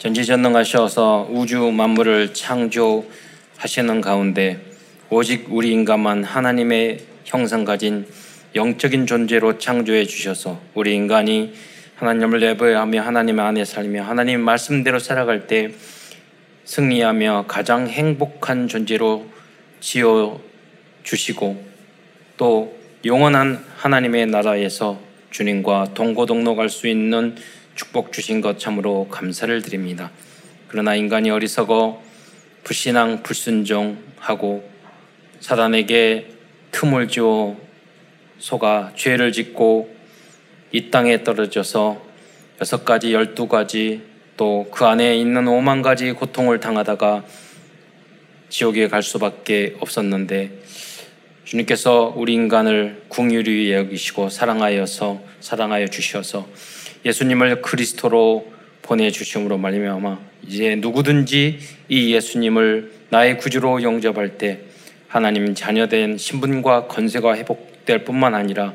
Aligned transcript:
전지전능하셔서 0.00 1.28
우주 1.30 1.70
만물을 1.70 2.32
창조하시는 2.32 4.00
가운데 4.00 4.58
오직 5.10 5.48
우리 5.50 5.72
인간만 5.72 6.24
하나님의 6.24 7.00
형상 7.26 7.66
가진 7.66 8.06
영적인 8.54 9.06
존재로 9.06 9.58
창조해 9.58 10.06
주셔서 10.06 10.58
우리 10.72 10.94
인간이 10.94 11.52
하나님을 11.96 12.40
예배하며 12.40 13.02
하나님 13.02 13.40
안에 13.40 13.66
살며 13.66 14.02
하나님 14.04 14.40
말씀대로 14.40 14.98
살아갈 14.98 15.46
때 15.46 15.70
승리하며 16.64 17.44
가장 17.46 17.86
행복한 17.86 18.68
존재로 18.68 19.26
지어 19.80 20.40
주시고 21.02 21.62
또 22.38 22.74
영원한 23.04 23.62
하나님의 23.76 24.28
나라에서 24.28 24.98
주님과 25.30 25.92
동고동록할 25.92 26.70
수 26.70 26.88
있는 26.88 27.36
축복 27.74 28.12
주신 28.12 28.40
것 28.40 28.58
참으로 28.58 29.08
감사를 29.08 29.62
드립니다. 29.62 30.10
그러나 30.68 30.94
인간이 30.94 31.30
어리석어 31.30 32.02
불신앙 32.64 33.22
불순종하고 33.22 34.68
사단에게 35.40 36.28
틈을 36.72 37.08
주어 37.08 37.56
속아 38.38 38.92
죄를 38.96 39.32
짓고 39.32 39.94
이 40.72 40.90
땅에 40.90 41.24
떨어져서 41.24 42.02
여섯 42.60 42.84
가지 42.84 43.12
열두 43.12 43.48
가지 43.48 44.02
또 44.36 44.70
그 44.70 44.86
안에 44.86 45.18
있는 45.18 45.46
오만 45.48 45.82
가지 45.82 46.12
고통을 46.12 46.60
당하다가 46.60 47.24
지옥에 48.48 48.88
갈 48.88 49.02
수밖에 49.02 49.76
없었는데 49.80 50.50
주님께서 51.44 52.14
우리 52.16 52.32
인간을 52.32 53.02
궁유리 53.08 53.72
여기시고 53.72 54.30
사랑하여서 54.30 55.20
사랑하여 55.40 55.88
주셔서 55.88 56.48
예수님을 57.04 57.62
그리스도로 57.62 58.52
보내주심으로 58.82 59.58
말미암아 59.58 60.18
이제 60.46 60.76
누구든지 60.76 61.58
이 61.88 62.14
예수님을 62.14 62.92
나의 63.10 63.38
구주로 63.38 63.82
영접할 63.82 64.38
때 64.38 64.60
하나님 65.08 65.54
자녀된 65.54 66.18
신분과 66.18 66.86
건세가 66.86 67.36
회복될 67.36 68.04
뿐만 68.04 68.34
아니라 68.34 68.74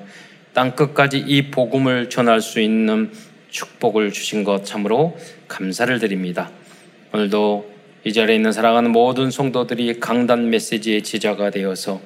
땅 0.53 0.75
끝까지 0.75 1.17
이 1.19 1.49
복음을 1.52 2.09
전할 2.09 2.41
수 2.41 2.59
있는 2.59 3.11
축복을 3.49 4.11
주신 4.11 4.44
것 4.44 4.66
참으로 4.66 5.17
감사를 5.47 5.97
드립니다. 5.99 6.52
오늘도 7.14 7.73
이 8.03 8.14
자리에 8.14 8.36
있는 8.36 8.52
사랑하는 8.52 8.92
모든 8.92 9.31
성도들이 9.31 9.99
강단 9.99 10.49
메시지의 10.49 11.03
제자가 11.03 11.49
되어서 11.49 12.02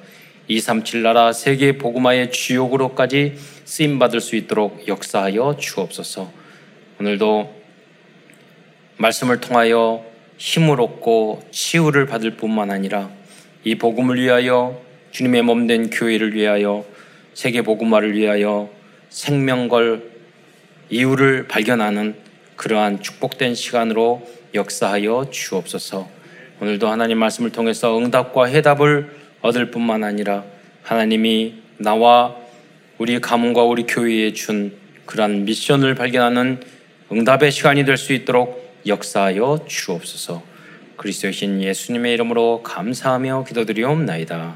237 0.48 1.02
나라 1.02 1.32
세계 1.32 1.78
복음화의 1.78 2.32
주역으로까지 2.32 3.34
쓰임 3.70 4.00
받을 4.00 4.20
수 4.20 4.34
있도록 4.34 4.88
역사하여 4.88 5.56
주옵소서. 5.60 6.32
오늘도 6.98 7.54
말씀을 8.96 9.40
통하여 9.40 10.04
힘을 10.38 10.80
얻고 10.80 11.44
치유를 11.52 12.06
받을 12.06 12.32
뿐만 12.32 12.72
아니라 12.72 13.10
이 13.62 13.76
복음을 13.76 14.20
위하여 14.20 14.82
주님의 15.12 15.42
몸 15.42 15.68
된 15.68 15.88
교회를 15.88 16.34
위하여 16.34 16.84
세계 17.32 17.62
복음화를 17.62 18.16
위하여 18.16 18.68
생명걸 19.08 20.02
이유를 20.90 21.46
발견하는 21.46 22.16
그러한 22.56 23.02
축복된 23.02 23.54
시간으로 23.54 24.28
역사하여 24.52 25.28
주옵소서. 25.30 26.08
오늘도 26.60 26.88
하나님 26.88 27.18
말씀을 27.18 27.52
통해서 27.52 27.96
응답과 27.96 28.46
해답을 28.46 29.14
얻을 29.42 29.70
뿐만 29.70 30.02
아니라 30.02 30.42
하나님이 30.82 31.54
나와 31.78 32.39
우리 33.00 33.18
가문과 33.18 33.62
우리 33.62 33.84
교회에 33.84 34.34
준 34.34 34.76
그러한 35.06 35.46
미션을 35.46 35.94
발견하는 35.94 36.60
응답의 37.10 37.50
시간이 37.50 37.86
될 37.86 37.96
수 37.96 38.12
있도록 38.12 38.76
역사하여 38.86 39.64
주옵소서. 39.66 40.42
그리스도의 40.98 41.32
신 41.32 41.62
예수님의 41.62 42.12
이름으로 42.12 42.62
감사하며 42.62 43.44
기도드리옵나이다. 43.48 44.54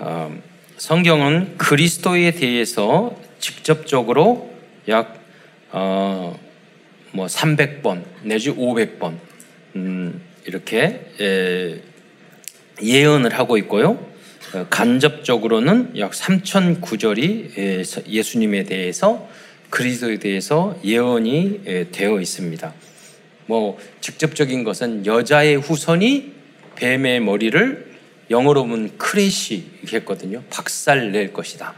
어, 0.00 0.36
성경은 0.76 1.56
그리스도에 1.56 2.32
대해서 2.32 3.16
직접적으로 3.38 4.52
약 4.88 5.20
어, 5.70 6.36
뭐 7.12 7.26
300번 7.26 8.02
내지 8.24 8.50
500번 8.50 9.18
음, 9.76 10.20
이렇게 10.46 11.12
에, 11.20 11.80
예언을 12.82 13.38
하고 13.38 13.56
있고요. 13.58 14.15
어, 14.54 14.66
간접적으로는 14.70 15.98
약 15.98 16.12
3천 16.12 16.80
구절이 16.80 17.82
예수님에 18.08 18.64
대해서 18.64 19.28
그리스도에 19.70 20.18
대해서 20.18 20.78
예언이 20.84 21.88
되어 21.92 22.20
있습니다. 22.20 22.72
뭐 23.46 23.78
직접적인 24.00 24.64
것은 24.64 25.06
여자의 25.06 25.56
후손이 25.56 26.32
뱀의 26.76 27.20
머리를 27.20 27.96
영어로 28.30 28.64
보면 28.64 28.98
crush 28.98 29.66
했거든요. 29.92 30.42
박살 30.50 31.12
낼 31.12 31.32
것이다. 31.32 31.74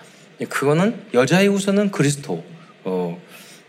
그거는 0.49 0.95
여자의 1.15 1.49
후손은 1.49 1.91
그리스도. 1.91 2.45
어, 2.85 3.21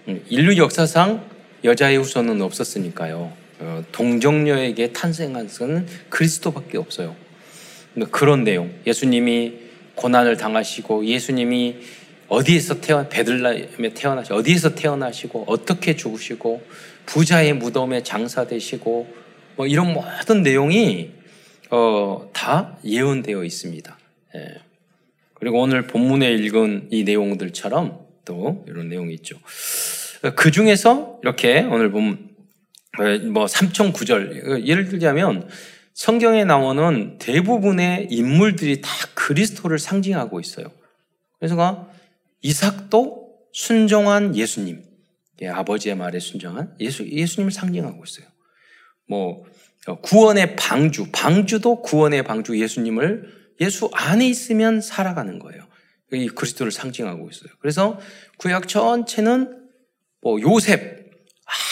음, 0.08 0.24
인류 0.30 0.56
역사상 0.58 1.26
여자의 1.64 1.98
후손은 1.98 2.42
없었으니까요. 2.42 3.34
어, 3.60 3.84
동정녀에게 3.92 4.94
탄생한 4.94 5.48
것은 5.48 5.88
그리스도밖에 6.10 6.78
없어요. 6.78 7.16
그런 8.08 8.44
내용. 8.44 8.74
예수님이 8.86 9.54
고난을 9.96 10.38
당하시고 10.38 11.06
예수님이 11.06 11.78
어디에서 12.28 12.80
태어 12.80 13.08
베들레헴에 13.10 13.94
태어나시 13.94 14.34
어디에서 14.34 14.76
태어나시고 14.76 15.46
어떻게 15.48 15.96
죽으시고 15.96 16.62
부자의 17.06 17.54
무덤에 17.54 18.04
장사되시고 18.04 19.14
뭐 19.56 19.68
이런 19.68 19.94
모든 19.94 20.44
내용이 20.44 21.12
어, 21.72 22.30
다 22.34 22.78
예언되어 22.86 23.44
있습니다. 23.44 23.98
예. 24.36 24.62
그리고 25.34 25.62
오늘 25.62 25.88
본문에 25.88 26.32
읽은 26.32 26.90
이 26.92 27.04
내용들처럼 27.04 28.00
또 28.26 28.66
이런 28.68 28.90
내용이 28.90 29.14
있죠. 29.16 29.38
그 30.36 30.52
중에서 30.52 31.20
이렇게 31.24 31.62
오늘 31.62 31.92
보면 31.92 32.30
뭐 33.32 33.46
3천 33.46 33.94
구절 33.94 34.66
예를 34.66 34.90
들자면 34.90 35.48
성경에 36.00 36.46
나오는 36.46 37.18
대부분의 37.18 38.08
인물들이 38.10 38.80
다 38.80 38.90
그리스도를 39.16 39.80
상징하고 39.80 40.40
있어요. 40.40 40.72
그래서 41.38 41.92
이삭도 42.42 43.36
순종한 43.52 44.34
예수님, 44.34 44.82
예, 45.42 45.50
아버지의 45.50 45.96
말에 45.96 46.22
순종한 46.22 46.74
예수, 46.80 47.06
예수님을 47.06 47.52
상징하고 47.52 48.02
있어요. 48.02 48.28
뭐 49.10 49.44
구원의 50.02 50.56
방주, 50.56 51.08
방주도 51.12 51.82
구원의 51.82 52.24
방주 52.24 52.58
예수님을 52.62 53.54
예수 53.60 53.90
안에 53.92 54.26
있으면 54.26 54.80
살아가는 54.80 55.38
거예요. 55.38 55.68
이 56.14 56.30
그리스도를 56.30 56.72
상징하고 56.72 57.30
있어요. 57.30 57.50
그래서 57.60 58.00
구약 58.38 58.70
전체는 58.70 59.68
뭐 60.22 60.40
요셉 60.40 61.12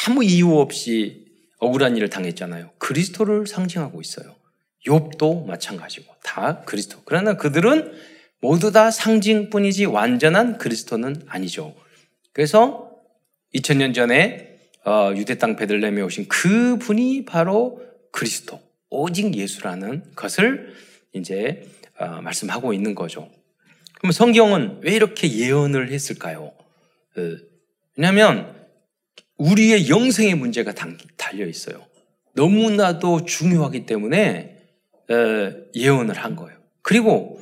아무 0.06 0.22
이유 0.26 0.58
없이 0.58 1.27
억울한 1.60 1.98
일을 1.98 2.10
당했잖아요. 2.10 2.72
그리스도를 2.78 3.48
상징하고 3.48 4.02
있어요. 4.02 4.36
욥도 4.86 5.46
마찬가지고 5.46 6.14
다 6.24 6.62
그리스도. 6.66 7.02
그러나 7.06 7.36
그들은 7.36 7.94
모두 8.40 8.72
다 8.72 8.92
상징뿐이지 8.92 9.86
완전한 9.86 10.58
그리스도는 10.58 11.24
아니죠. 11.28 11.76
그래서 12.32 12.92
2000년 13.56 13.94
전에 13.94 14.58
어, 14.86 15.12
유대 15.16 15.38
땅 15.38 15.56
베들레헴에 15.56 16.02
오신 16.02 16.28
그 16.30 16.78
분이 16.78 17.26
바로 17.26 17.82
그리스도, 18.12 18.62
오직 18.90 19.36
예수라는 19.36 20.04
것을 20.16 20.74
이제 21.14 21.68
어, 22.00 22.22
말씀하고 22.22 22.74
있는 22.74 22.96
거죠. 22.96 23.30
그럼 23.96 24.12
성경은 24.12 24.80
왜 24.84 24.94
이렇게 24.94 25.30
예언을 25.30 25.92
했을까요? 25.92 26.54
어, 27.18 27.38
왜냐하면 27.96 28.56
우리의 29.38 29.90
영생의 29.90 30.36
문제가 30.36 30.74
달려 31.16 31.46
있어요. 31.48 31.86
너무나도 32.34 33.26
중요하기 33.26 33.86
때문에 33.86 34.58
예언을 35.76 36.16
한 36.16 36.36
거예요. 36.36 36.58
그리고 36.82 37.40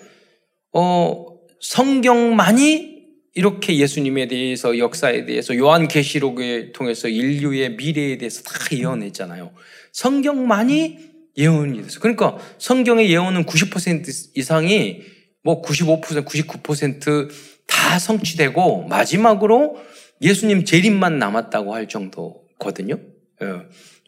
어, 0.71 1.37
성경만이 1.59 2.95
이렇게 3.33 3.77
예수님에 3.77 4.27
대해서 4.27 4.77
역사에 4.77 5.25
대해서 5.25 5.55
요한 5.57 5.87
계시록을 5.87 6.71
통해서 6.71 7.07
인류의 7.07 7.75
미래에 7.75 8.17
대해서 8.17 8.43
다 8.43 8.53
예언했잖아요. 8.71 9.51
성경만이 9.91 10.99
예언이 11.37 11.81
됐어요. 11.81 11.99
그러니까 11.99 12.37
성경의 12.57 13.09
예언은 13.11 13.45
90% 13.45 14.37
이상이 14.37 15.01
뭐 15.43 15.61
95%, 15.61 16.25
99%다 16.25 17.99
성취되고 17.99 18.87
마지막으로 18.87 19.77
예수님 20.25 20.65
재림만 20.65 21.19
남았다고 21.19 21.75
할 21.75 21.87
정도거든요. 21.87 22.97
예. 23.43 23.45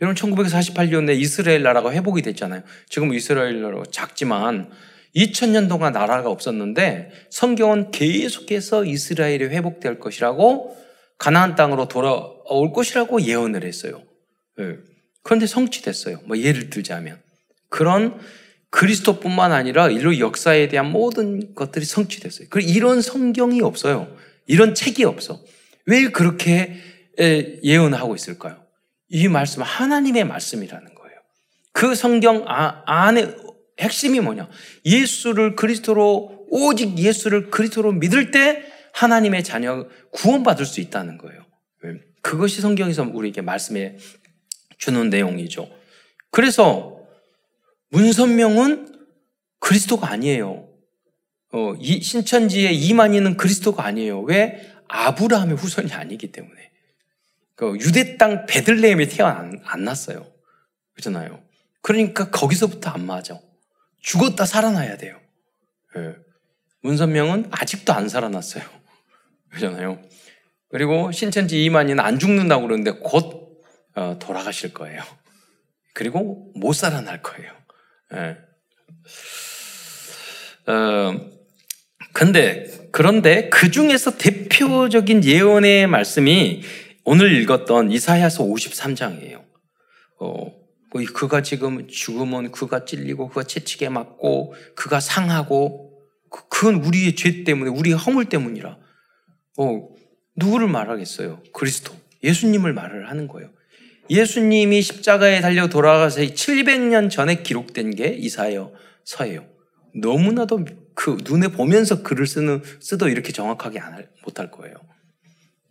여러분 0.02 0.16
1948년에 0.16 1.16
이스라엘 1.20 1.62
나라가 1.62 1.92
회복이 1.92 2.24
됐잖아요. 2.24 2.64
지금 2.90 3.14
이스라엘 3.14 3.62
나라가 3.62 3.84
작지만 3.92 4.72
2000년 5.16 5.70
동안 5.70 5.94
나라가 5.94 6.30
없었는데 6.30 7.12
성경은 7.30 7.92
계속해서 7.92 8.86
이스라엘이 8.86 9.46
회복될 9.46 10.00
것이라고 10.00 10.76
가나안 11.20 11.56
땅으로 11.56 11.88
돌아올 11.88 12.74
것이라고 12.74 13.22
예언을 13.22 13.64
했어요. 13.64 14.02
예. 14.60 14.78
그런데 15.22 15.46
성취됐어요. 15.46 16.22
뭐 16.26 16.38
예를 16.38 16.72
들자면 16.72 17.20
그런 17.70 18.20
그리스도뿐만 18.72 19.52
아니라 19.52 19.90
인류 19.90 20.20
역사에 20.20 20.68
대한 20.68 20.92
모든 20.92 21.54
것들이 21.54 21.86
성취됐어요. 21.86 22.48
그 22.50 22.60
이런 22.60 23.02
성경이 23.02 23.62
없어요. 23.62 24.16
이런 24.48 24.74
책이 24.74 25.04
없어. 25.04 25.42
왜 25.88 26.10
그렇게 26.10 26.76
예언하고 27.64 28.14
있을까요? 28.14 28.64
이 29.10 29.28
말씀 29.28 29.64
하나님의 29.64 30.26
말씀이라는 30.26 30.94
거예요. 30.94 31.18
그 31.72 31.96
성경 31.96 32.44
아, 32.48 32.84
안에 32.86 33.34
핵심이 33.80 34.20
뭐냐? 34.20 34.50
예수를 34.86 35.56
그리스도로 35.56 36.46
오직 36.50 36.98
예수를 36.98 37.50
그리스도로 37.50 37.94
믿을 37.94 38.32
때 38.32 38.64
하나님의 38.94 39.44
자녀 39.44 39.88
구원받을 40.12 40.66
수 40.66 40.82
있다는 40.82 41.18
거예요. 41.18 41.46
그것이 42.22 42.62
성경에서 42.62 43.04
우리에게 43.04 43.42
말씀해 43.42 43.96
주는 44.78 45.10
내용이죠. 45.10 45.70
그래서 46.32 47.00
문선명은 47.90 48.98
그리스도가 49.60 50.10
아니에요. 50.12 50.68
어, 51.54 51.74
이 51.80 52.02
신천지의 52.02 52.76
이만희는 52.76 53.38
그리스도가 53.38 53.86
아니에요. 53.86 54.22
왜? 54.22 54.62
아브라함의 54.90 55.58
후손이 55.58 55.94
아니기 55.94 56.32
때문에. 56.32 56.72
그 57.56 57.76
유대 57.80 58.18
땅 58.18 58.46
베들레헴에 58.46 59.08
태어났어요. 59.08 60.26
그렇잖아요. 60.94 61.44
그러니까 61.82 62.30
거기서부터 62.30 62.92
안 62.92 63.06
맞아. 63.06 63.40
죽었다 64.02 64.46
살아나야 64.46 64.98
돼요. 64.98 65.20
네. 65.96 66.16
문선명은 66.82 67.50
아직도 67.52 67.94
안 67.94 68.10
살아났어요. 68.10 68.64
그렇잖아요. 69.50 70.02
그리고 70.70 71.12
신천지 71.12 71.64
이만희는 71.64 72.04
안 72.04 72.20
죽는다고 72.20 72.64
그러는데 72.64 72.92
곧 72.92 73.64
어, 73.96 74.20
돌아가실 74.20 74.74
거예요. 74.74 75.02
그리고 75.94 76.52
못 76.56 76.74
살아날 76.74 77.22
거예요. 77.24 77.52
네. 78.12 78.38
어, 80.72 81.37
근데 82.18 82.66
그런데 82.92 83.48
그 83.50 83.70
중에서 83.70 84.18
대표적인 84.18 85.24
예언의 85.24 85.86
말씀이 85.86 86.64
오늘 87.04 87.32
읽었던 87.40 87.92
이사야서 87.92 88.44
53장이에요. 88.44 89.44
어, 90.20 90.52
뭐 90.92 91.04
그가 91.14 91.44
지금 91.44 91.88
죽으면 91.88 92.52
그가 92.52 92.86
찔리고 92.86 93.30
그가 93.30 93.44
채찍에 93.44 93.90
맞고 93.90 94.56
그가 94.74 95.00
상하고 95.00 95.94
그, 96.32 96.48
그건 96.50 96.84
우리의 96.84 97.16
죄 97.16 97.44
때문에 97.44 97.70
우리의 97.70 97.96
허물 97.96 98.26
때문이라. 98.26 98.80
어, 99.60 99.88
누구를 100.38 100.68
말하겠어요? 100.70 101.44
그리스도. 101.54 101.94
예수님을 102.24 102.74
말을 102.74 103.12
하는 103.12 103.28
거예요. 103.28 103.52
예수님이 104.10 104.82
십자가에 104.82 105.40
달려 105.40 105.68
돌아가서 105.68 106.22
700년 106.22 107.12
전에 107.12 107.44
기록된 107.44 107.94
게 107.94 108.08
이사야서예요. 108.08 109.57
너무나도 109.96 110.66
그 110.94 111.18
눈에 111.24 111.50
보면서 111.50 112.04
글을 112.04 112.28
쓰는 112.28 112.62
쓰도 112.80 113.08
이렇게 113.10 113.32
정확하게 113.32 113.80
못할 114.24 114.52
거예요. 114.52 114.76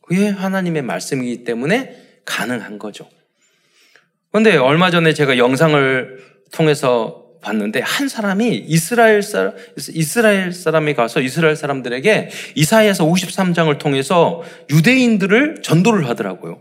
그게 0.00 0.28
하나님의 0.28 0.82
말씀이기 0.82 1.44
때문에 1.44 1.96
가능한 2.24 2.78
거죠. 2.78 3.08
그런데 4.30 4.56
얼마 4.56 4.90
전에 4.90 5.14
제가 5.14 5.38
영상을 5.38 6.24
통해서 6.52 7.26
봤는데 7.42 7.80
한 7.80 8.08
사람이 8.08 8.56
이스라엘 8.66 9.22
사람 9.22 9.54
이스라엘 9.90 10.52
사람이 10.52 10.94
가서 10.94 11.20
이스라엘 11.20 11.54
사람들에게 11.54 12.30
이사야서 12.56 13.06
53장을 13.06 13.78
통해서 13.78 14.42
유대인들을 14.70 15.62
전도를 15.62 16.08
하더라고요. 16.08 16.60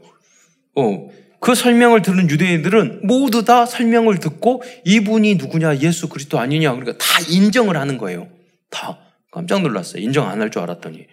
어, 0.75 1.09
그 1.39 1.53
설명을 1.55 2.01
들은 2.01 2.29
유대인들은 2.29 3.01
모두 3.03 3.43
다 3.45 3.65
설명을 3.65 4.19
듣고 4.19 4.63
이분이 4.85 5.35
누구냐 5.35 5.77
예수 5.79 6.09
그리스도 6.09 6.39
아니냐 6.39 6.73
그러니까 6.73 6.97
다 6.97 7.05
인정을 7.29 7.77
하는 7.77 7.97
거예요. 7.97 8.27
다 8.69 8.97
깜짝 9.31 9.61
놀랐어요. 9.61 10.01
인정 10.01 10.27
안 10.27 10.41
할 10.41 10.49
줄 10.49 10.61
알았더니 10.61 11.05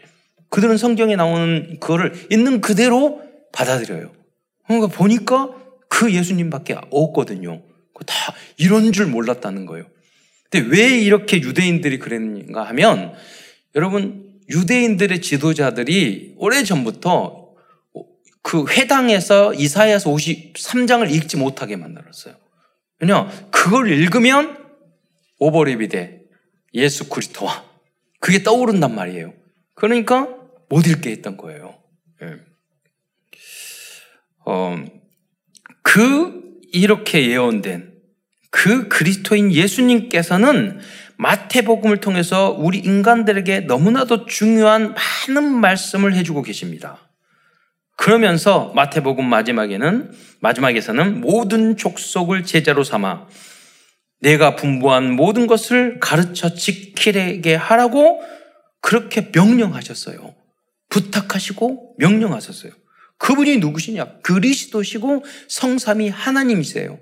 그들은 0.49 0.77
성경에 0.77 1.17
나오는 1.17 1.79
그거를 1.81 2.13
있는 2.31 2.61
그대로 2.61 3.21
받아들여요. 3.53 4.13
그러니까 4.67 4.89
보니까 4.89 5.51
그 5.89 6.13
예수님밖에 6.13 6.77
없거든요. 6.91 7.63
다 8.07 8.35
이런 8.57 8.93
줄 8.93 9.07
몰랐다는 9.07 9.65
거예요. 9.67 9.87
근데 10.51 10.67
왜 10.69 10.99
이렇게 10.99 11.41
유대인들이 11.41 11.99
그랬는가 11.99 12.65
하면 12.65 13.13
여러분 13.77 14.33
유대인들의 14.51 15.21
지도자들이 15.23 16.35
오래 16.37 16.63
전부터 16.65 17.42
그 18.43 18.67
회당에서 18.69 19.55
이사야서 19.55 20.11
53장을 20.11 21.11
읽지 21.11 21.37
못하게 21.37 21.77
만들었어요. 21.77 22.35
왜냐 22.99 23.29
그걸 23.51 23.91
읽으면 23.91 24.59
오버랩이 25.41 25.91
돼. 25.91 26.23
예수 26.75 27.09
그리스도와 27.09 27.65
그게 28.21 28.43
떠오른단 28.43 28.95
말이에요. 28.95 29.35
그러니까 29.75 30.29
못 30.69 30.87
읽게 30.87 31.11
했던 31.11 31.37
거예요. 31.37 31.75
네. 32.21 32.37
어, 34.45 34.77
그 35.83 36.43
이렇게 36.73 37.29
예언된 37.29 37.93
그 38.51 38.89
그리스도인 38.89 39.53
예수님께서는 39.53 40.81
마태복음을 41.17 41.99
통해서 41.99 42.51
우리 42.51 42.79
인간들에게 42.79 43.61
너무나도 43.61 44.27
중요한 44.27 44.95
많은 45.29 45.45
말씀을 45.45 46.15
해주고 46.15 46.43
계십니다. 46.43 47.02
그러면서 47.97 48.73
마태복음 48.75 49.25
마지막에는 49.25 50.13
마지막에서는 50.41 51.21
모든 51.21 51.77
족속을 51.77 52.45
제자로 52.45 52.85
삼아 52.85 53.29
내가 54.21 54.57
분부한 54.57 55.13
모든 55.13 55.47
것을 55.47 55.99
가르쳐 56.01 56.55
지키게 56.55 57.55
하라고 57.55 58.23
그렇게 58.81 59.31
명령하셨어요. 59.35 60.35
부탁하시고 60.89 61.97
명령하셨어요. 61.99 62.73
그분이 63.19 63.59
누구시냐? 63.59 64.19
그리스도시고 64.23 65.25
성삼이 65.49 66.09
하나님이세요. 66.09 66.99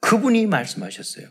그분이 0.00 0.46
말씀하셨어요. 0.46 1.28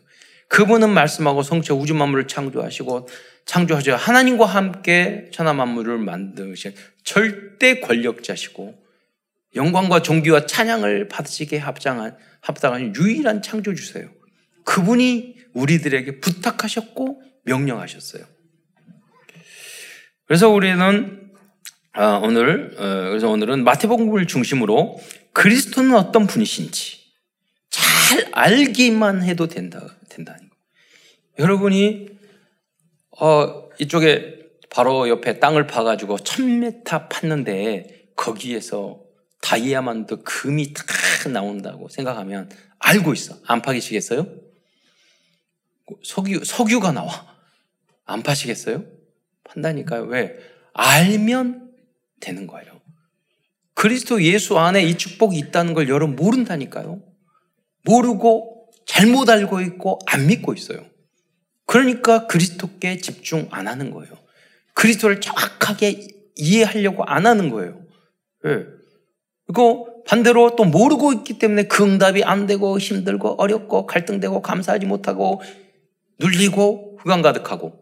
그분은 0.47 0.89
말씀하고 0.89 1.43
성체 1.43 1.73
우주 1.73 1.93
만물을 1.93 2.27
창조하시고 2.27 3.07
창조하셔 3.45 3.95
하나님과 3.95 4.45
함께 4.45 5.29
천하 5.31 5.53
만물을 5.53 5.97
만드신 5.97 6.73
절대 7.03 7.79
권력자시고 7.79 8.80
영광과 9.55 10.01
존귀와 10.01 10.45
찬양을 10.45 11.07
받으시게 11.07 11.57
합장한 11.57 12.17
합당한 12.41 12.95
유일한 12.95 13.41
창조주세요. 13.41 14.09
그분이 14.63 15.35
우리들에게 15.53 16.19
부탁하셨고 16.19 17.21
명령하셨어요. 17.43 18.23
그래서 20.25 20.49
우리는 20.49 21.31
아, 21.93 22.21
오늘 22.23 22.73
어, 22.77 23.09
그래서 23.09 23.29
오늘은 23.29 23.63
마태복음을 23.65 24.27
중심으로 24.27 24.99
그리스도는 25.33 25.95
어떤 25.95 26.25
분이신지 26.25 26.99
잘 27.69 28.29
알기만 28.31 29.23
해도 29.23 29.47
된다 29.47 29.97
된다는 30.09 30.49
거. 30.49 30.55
여러분이 31.39 32.07
어, 33.19 33.69
이쪽에 33.79 34.39
바로 34.69 35.09
옆에 35.09 35.39
땅을 35.39 35.67
파가지고 35.67 36.19
천 36.19 36.61
메타 36.61 37.09
팠는데 37.09 38.15
거기에서 38.15 39.00
다이아몬드 39.41 40.23
금이 40.23 40.73
탁 40.73 40.85
나온다고 41.31 41.89
생각하면 41.89 42.49
알고 42.79 43.13
있어. 43.13 43.37
안 43.45 43.61
파기시겠어요? 43.61 44.27
석유, 46.03 46.43
석유가 46.45 46.91
나와. 46.91 47.35
안 48.05 48.23
파시겠어요? 48.23 48.85
판다니까요. 49.43 50.03
왜? 50.03 50.37
알면 50.73 51.71
되는 52.19 52.47
거예요. 52.47 52.79
그리스도 53.73 54.23
예수 54.23 54.57
안에 54.57 54.83
이 54.83 54.97
축복이 54.97 55.37
있다는 55.37 55.73
걸 55.73 55.89
여러분 55.89 56.15
모른다니까요. 56.15 57.01
모르고 57.83 58.71
잘못 58.85 59.29
알고 59.29 59.61
있고 59.61 59.99
안 60.05 60.27
믿고 60.27 60.53
있어요. 60.53 60.85
그러니까 61.65 62.27
그리스도께 62.27 62.97
집중 62.97 63.47
안 63.51 63.67
하는 63.67 63.91
거예요. 63.91 64.13
그리스도를 64.73 65.21
정확하게 65.21 66.07
이해하려고 66.35 67.03
안 67.05 67.25
하는 67.25 67.49
거예요. 67.49 67.81
왜? 68.43 68.65
그리고 69.51 70.03
반대로 70.05 70.55
또 70.55 70.63
모르고 70.63 71.11
있기 71.13 71.37
때문에 71.37 71.63
그 71.63 71.83
응답이 71.83 72.23
안 72.23 72.47
되고 72.47 72.79
힘들고 72.79 73.35
어렵고 73.41 73.85
갈등되고 73.85 74.41
감사하지 74.41 74.85
못하고 74.85 75.41
눌리고 76.19 76.97
후감 76.99 77.21
가득하고 77.21 77.73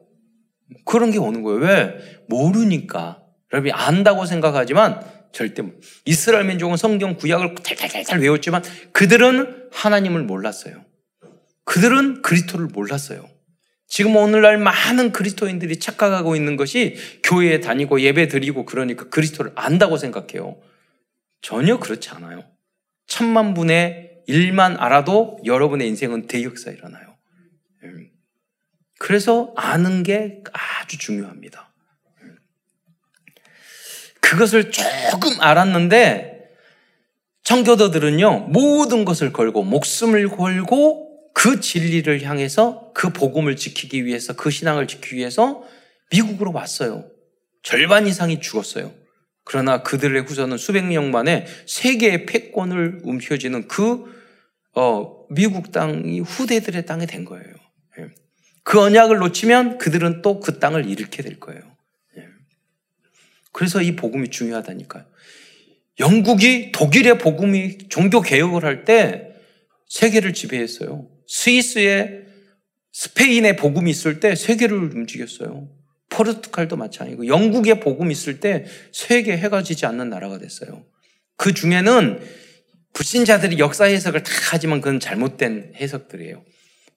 그런 0.85 1.11
게 1.11 1.19
오는 1.19 1.43
거예요. 1.43 1.59
왜? 1.59 1.95
모르니까. 2.27 3.21
여러분이 3.53 3.71
안다고 3.71 4.25
생각하지만 4.25 5.01
절대 5.31 5.63
이스라엘 6.05 6.45
민족은 6.45 6.75
성경 6.75 7.15
구약을 7.15 7.55
달달달달 7.55 8.19
외웠지만 8.19 8.63
그들은 8.91 9.67
하나님을 9.71 10.23
몰랐어요. 10.23 10.83
그들은 11.65 12.23
그리스도를 12.23 12.67
몰랐어요. 12.67 13.27
지금 13.87 14.15
오늘날 14.15 14.57
많은 14.57 15.11
그리스도인들이 15.11 15.77
착각하고 15.79 16.35
있는 16.35 16.55
것이 16.55 16.95
교회에 17.23 17.59
다니고 17.59 18.01
예배 18.01 18.27
드리고 18.27 18.65
그러니까 18.65 19.09
그리스도를 19.09 19.51
안다고 19.55 19.97
생각해요. 19.97 20.57
전혀 21.41 21.79
그렇지 21.79 22.09
않아요. 22.09 22.43
천만 23.07 23.53
분의 23.53 24.23
일만 24.27 24.77
알아도 24.77 25.39
여러분의 25.45 25.87
인생은 25.87 26.27
대역사 26.27 26.71
일어나요. 26.71 27.17
음. 27.83 28.09
그래서 28.99 29.53
아는 29.55 30.03
게 30.03 30.43
아주 30.53 30.97
중요합니다. 30.97 31.73
음. 32.21 32.37
그것을 34.19 34.71
조금 34.71 35.41
알았는데 35.41 36.51
청교도들은요 37.43 38.49
모든 38.49 39.05
것을 39.05 39.33
걸고 39.33 39.63
목숨을 39.63 40.29
걸고 40.29 41.31
그 41.33 41.59
진리를 41.59 42.21
향해서 42.21 42.91
그 42.93 43.09
복음을 43.11 43.55
지키기 43.55 44.05
위해서 44.05 44.33
그 44.33 44.51
신앙을 44.51 44.87
지키기 44.87 45.15
위해서 45.15 45.63
미국으로 46.11 46.51
왔어요. 46.51 47.09
절반 47.63 48.05
이상이 48.05 48.41
죽었어요. 48.41 48.93
그러나 49.49 49.81
그들의 49.81 50.21
후손은 50.21 50.57
수백 50.59 50.85
년 50.85 51.09
만에 51.09 51.47
세계의 51.65 52.27
패권을 52.27 52.99
움켜쥐는 53.01 53.67
그 53.67 54.05
어, 54.75 55.25
미국 55.31 55.71
땅이 55.71 56.19
후대들의 56.19 56.85
땅이 56.85 57.07
된 57.07 57.25
거예요. 57.25 57.55
예. 57.97 58.09
그 58.63 58.79
언약을 58.79 59.17
놓치면 59.17 59.79
그들은 59.79 60.21
또 60.21 60.39
그 60.39 60.59
땅을 60.59 60.87
잃게 60.87 61.23
될 61.23 61.39
거예요. 61.39 61.61
예. 62.17 62.25
그래서 63.51 63.81
이 63.81 63.95
복음이 63.95 64.29
중요하다니까요. 64.29 65.05
영국이 65.99 66.71
독일의 66.71 67.17
복음이 67.17 67.89
종교 67.89 68.21
개혁을 68.21 68.63
할 68.63 68.85
때 68.85 69.33
세계를 69.87 70.33
지배했어요. 70.33 71.09
스위스에 71.27 72.21
스페인의 72.91 73.55
복음이 73.55 73.89
있을 73.89 74.19
때 74.19 74.35
세계를 74.35 74.77
움직였어요. 74.77 75.67
포르투갈도 76.09 76.75
마찬가지고 76.75 77.27
영국의 77.27 77.79
복음이 77.79 78.11
있을 78.11 78.39
때 78.39 78.65
세계 78.91 79.37
해가 79.37 79.63
지지 79.63 79.85
않는 79.85 80.09
나라가 80.09 80.37
됐어요. 80.37 80.85
그 81.37 81.53
중에는 81.53 82.19
불신자들이 82.93 83.59
역사 83.59 83.85
해석을 83.85 84.23
다 84.23 84.31
하지만 84.51 84.81
그건 84.81 84.99
잘못된 84.99 85.73
해석들이에요. 85.75 86.43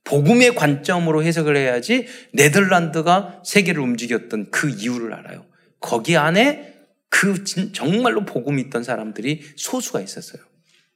복음의 0.04 0.54
관점으로 0.54 1.23
해석을 1.23 1.57
해야지 1.57 2.07
네덜란드가 2.33 3.42
세계를 3.45 3.81
움직였던 3.83 4.50
그 4.50 4.69
이유를 4.71 5.14
알아요. 5.14 5.47
거기 5.78 6.16
안에 6.16 6.73
그 7.09 7.45
정말로 7.73 8.25
복음이 8.25 8.62
있던 8.62 8.83
사람들이 8.83 9.42
소수가 9.57 10.00
있었어요. 10.00 10.42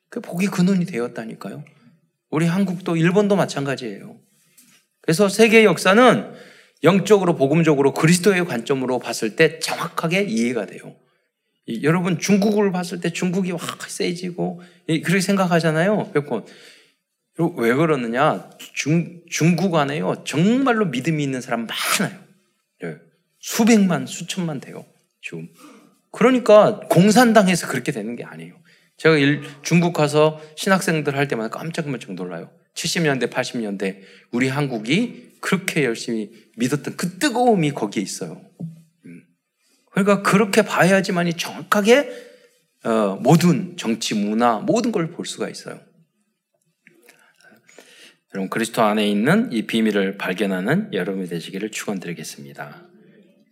그 0.09 0.21
복이 0.21 0.47
근원이 0.47 0.87
되었다니까요. 0.87 1.65
우리 2.31 2.47
한국도 2.47 2.97
일본도 2.97 3.37
마찬가지예요. 3.37 4.19
그래서 5.03 5.29
세계 5.29 5.65
역사는 5.65 6.33
영적으로 6.83 7.37
복음적으로 7.37 7.95
그리스도의 7.95 8.45
관점으로 8.45 8.99
봤을 8.99 9.37
때 9.37 9.59
정확하게 9.59 10.23
이해가 10.23 10.67
돼요. 10.67 10.95
여러분 11.83 12.19
중국을 12.19 12.71
봤을 12.71 13.01
때 13.01 13.11
중국이 13.11 13.51
확 13.53 13.91
세지고 13.91 14.63
그렇게 14.87 15.21
생각하잖아요. 15.21 16.11
왜 17.57 17.75
그러느냐? 17.75 18.51
중, 18.73 19.21
중국 19.29 19.75
안에요. 19.75 20.23
정말로 20.25 20.87
믿음이 20.87 21.23
있는 21.23 21.41
사람 21.41 21.67
많아요. 21.67 22.19
예. 22.85 22.97
수백만, 23.41 24.07
수천만 24.07 24.61
돼요. 24.61 24.87
지금. 25.21 25.49
그러니까 26.13 26.81
공산당에서 26.89 27.69
그렇게 27.69 27.93
되는 27.93 28.17
게 28.17 28.25
아니에요. 28.25 28.55
제가 28.97 29.17
일, 29.19 29.43
중국 29.63 29.93
가서 29.93 30.41
신학생들 30.57 31.15
할 31.15 31.29
때마다 31.29 31.59
깜짝깜짝 31.59 32.15
놀라요. 32.15 32.51
70년대, 32.75 33.31
80년대 33.31 34.01
우리 34.31 34.49
한국이 34.49 35.26
그렇게 35.41 35.85
열심히 35.85 36.31
믿었던 36.57 36.97
그 36.97 37.19
뜨거움이 37.19 37.73
거기에 37.73 38.03
있어요. 38.03 38.41
그러니까 39.93 40.23
그렇게 40.23 40.63
봐야지만이 40.63 41.35
정확하게 41.35 42.11
어, 42.85 43.17
모든 43.17 43.77
정치, 43.77 44.15
문화, 44.15 44.59
모든 44.59 44.93
걸 44.93 45.11
볼 45.11 45.27
수가 45.27 45.49
있어요. 45.49 45.81
여러분 48.35 48.51
그리스도 48.51 48.83
안에 48.83 49.09
있는 49.09 49.51
이 49.53 49.63
비밀을 49.67 50.19
발견하는 50.19 50.93
여러분이 50.93 51.27
되시기를 51.29 51.71
축원드리겠습니다. 51.71 52.83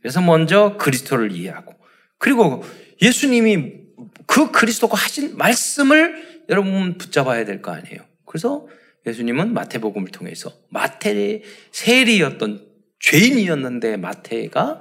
그래서 0.02 0.20
먼저 0.20 0.76
그리스도를 0.76 1.32
이해하고 1.32 1.74
그리고 2.18 2.62
예수님이 3.00 3.84
그 4.26 4.50
그리스도가 4.50 4.96
하신 4.96 5.36
말씀을 5.38 6.44
여러분 6.50 6.98
붙잡아야 6.98 7.44
될 7.46 7.62
거 7.62 7.70
아니에요. 7.72 8.00
그래서 8.26 8.66
예수님은 9.06 9.52
마태복음을 9.52 10.08
통해서 10.08 10.52
마태의 10.70 11.42
세리였던 11.72 12.66
죄인이었는데 13.00 13.96
마태가 13.98 14.80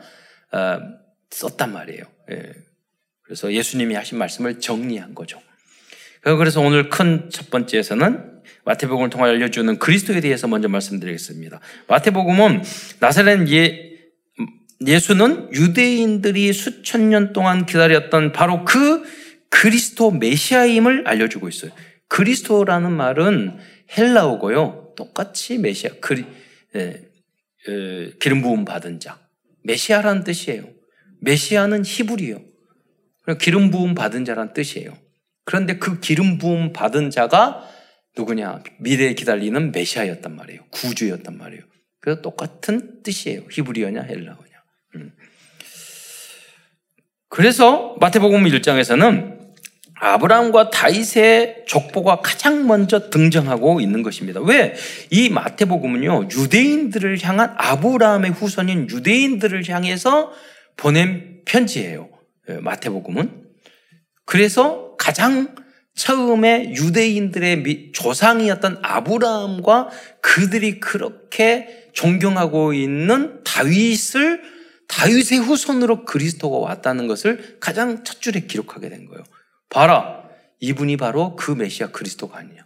어, 0.53 0.79
썼단 1.29 1.73
말이에요. 1.73 2.03
예. 2.31 2.53
그래서 3.23 3.51
예수님이 3.51 3.95
하신 3.95 4.17
말씀을 4.17 4.59
정리한 4.59 5.15
거죠. 5.15 5.41
그래서 6.21 6.61
오늘 6.61 6.89
큰 6.89 7.29
첫 7.31 7.49
번째에서는 7.49 8.31
마태복음을 8.65 9.09
통해 9.09 9.25
알려주는 9.25 9.77
그리스도에 9.79 10.21
대해서 10.21 10.47
먼저 10.47 10.69
말씀드리겠습니다. 10.69 11.59
마태복음은 11.87 12.63
나사렛 12.99 13.49
예, 13.51 13.93
예수는 14.85 15.53
유대인들이 15.53 16.53
수천 16.53 17.09
년 17.09 17.33
동안 17.33 17.65
기다렸던 17.65 18.31
바로 18.31 18.63
그 18.63 19.03
그리스도 19.49 20.11
메시아임을 20.11 21.07
알려주고 21.07 21.49
있어요. 21.49 21.71
그리스도라는 22.07 22.91
말은 22.91 23.57
헬라어고요. 23.97 24.93
똑같이 24.95 25.57
메시아, 25.57 25.91
그리, 26.01 26.25
예, 26.75 27.01
예, 27.67 28.11
기름 28.19 28.41
부음 28.41 28.65
받은 28.65 28.99
자. 28.99 29.19
메시아라는 29.63 30.23
뜻이에요. 30.23 30.67
메시아는 31.21 31.83
히브리요. 31.85 32.41
기름 33.39 33.71
부음 33.71 33.95
받은 33.95 34.25
자란 34.25 34.53
뜻이에요. 34.53 34.97
그런데 35.45 35.77
그 35.77 35.99
기름 35.99 36.37
부음 36.37 36.73
받은 36.73 37.09
자가 37.09 37.67
누구냐? 38.17 38.63
미래에 38.79 39.13
기다리는 39.13 39.71
메시아였단 39.71 40.35
말이에요. 40.35 40.65
구주였단 40.71 41.37
말이에요. 41.37 41.63
그래서 41.99 42.21
똑같은 42.21 43.01
뜻이에요. 43.01 43.45
히브리어냐 43.49 44.01
헬라어냐. 44.01 44.63
음. 44.95 45.11
그래서 47.29 47.95
마태복음 47.99 48.43
1장에서는 48.43 49.42
아브라함과 50.03 50.69
다윗의 50.69 51.63
족보가 51.65 52.17
가장 52.17 52.67
먼저 52.67 53.09
등장하고 53.09 53.79
있는 53.79 54.03
것입니다. 54.03 54.41
왜? 54.41 54.75
이 55.09 55.29
마태복음은요, 55.29 56.27
유대인들을 56.29 57.23
향한 57.23 57.53
아브라함의 57.57 58.31
후손인 58.31 58.89
유대인들을 58.89 59.69
향해서 59.69 60.33
보낸 60.75 61.39
편지예요. 61.45 62.09
예, 62.49 62.55
마태복음은. 62.55 63.43
그래서 64.25 64.95
가장 64.97 65.55
처음에 65.95 66.73
유대인들의 66.73 67.91
조상이었던 67.93 68.79
아브라함과 68.81 69.89
그들이 70.19 70.81
그렇게 70.81 71.87
존경하고 71.93 72.73
있는 72.73 73.41
다윗을 73.45 74.41
다윗의 74.89 75.39
후손으로 75.39 76.03
그리스도가 76.03 76.57
왔다는 76.57 77.07
것을 77.07 77.57
가장 77.61 78.03
첫 78.03 78.21
줄에 78.21 78.41
기록하게 78.41 78.89
된 78.89 79.05
거예요. 79.05 79.23
봐라. 79.73 80.23
이분이 80.59 80.97
바로 80.97 81.35
그 81.35 81.51
메시아 81.51 81.87
그리스도가 81.87 82.37
아니냐. 82.37 82.65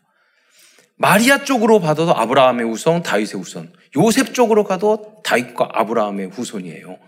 마리아 0.97 1.43
쪽으로 1.43 1.79
봐도 1.79 2.13
아브라함의 2.13 2.65
후손, 2.67 3.01
다윗의 3.01 3.41
후손. 3.41 3.73
요셉 3.95 4.33
쪽으로 4.33 4.63
가도 4.63 5.21
다윗과 5.23 5.69
아브라함의 5.71 6.27
후손이에요. 6.27 6.99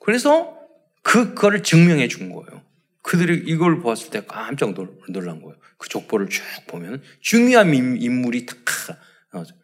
그래서 0.00 0.56
그거를 1.02 1.62
증명해 1.62 2.08
준 2.08 2.30
거예요. 2.30 2.62
그들이 3.02 3.44
이걸 3.46 3.80
보았을 3.80 4.10
때 4.10 4.22
깜짝 4.26 4.74
놀란 4.74 5.40
거예요. 5.40 5.56
그 5.78 5.88
족보를 5.88 6.28
쭉 6.28 6.42
보면 6.66 7.02
중요한 7.20 7.72
인물이 7.74 8.44
탁 8.46 8.56
나오죠. 9.32 9.54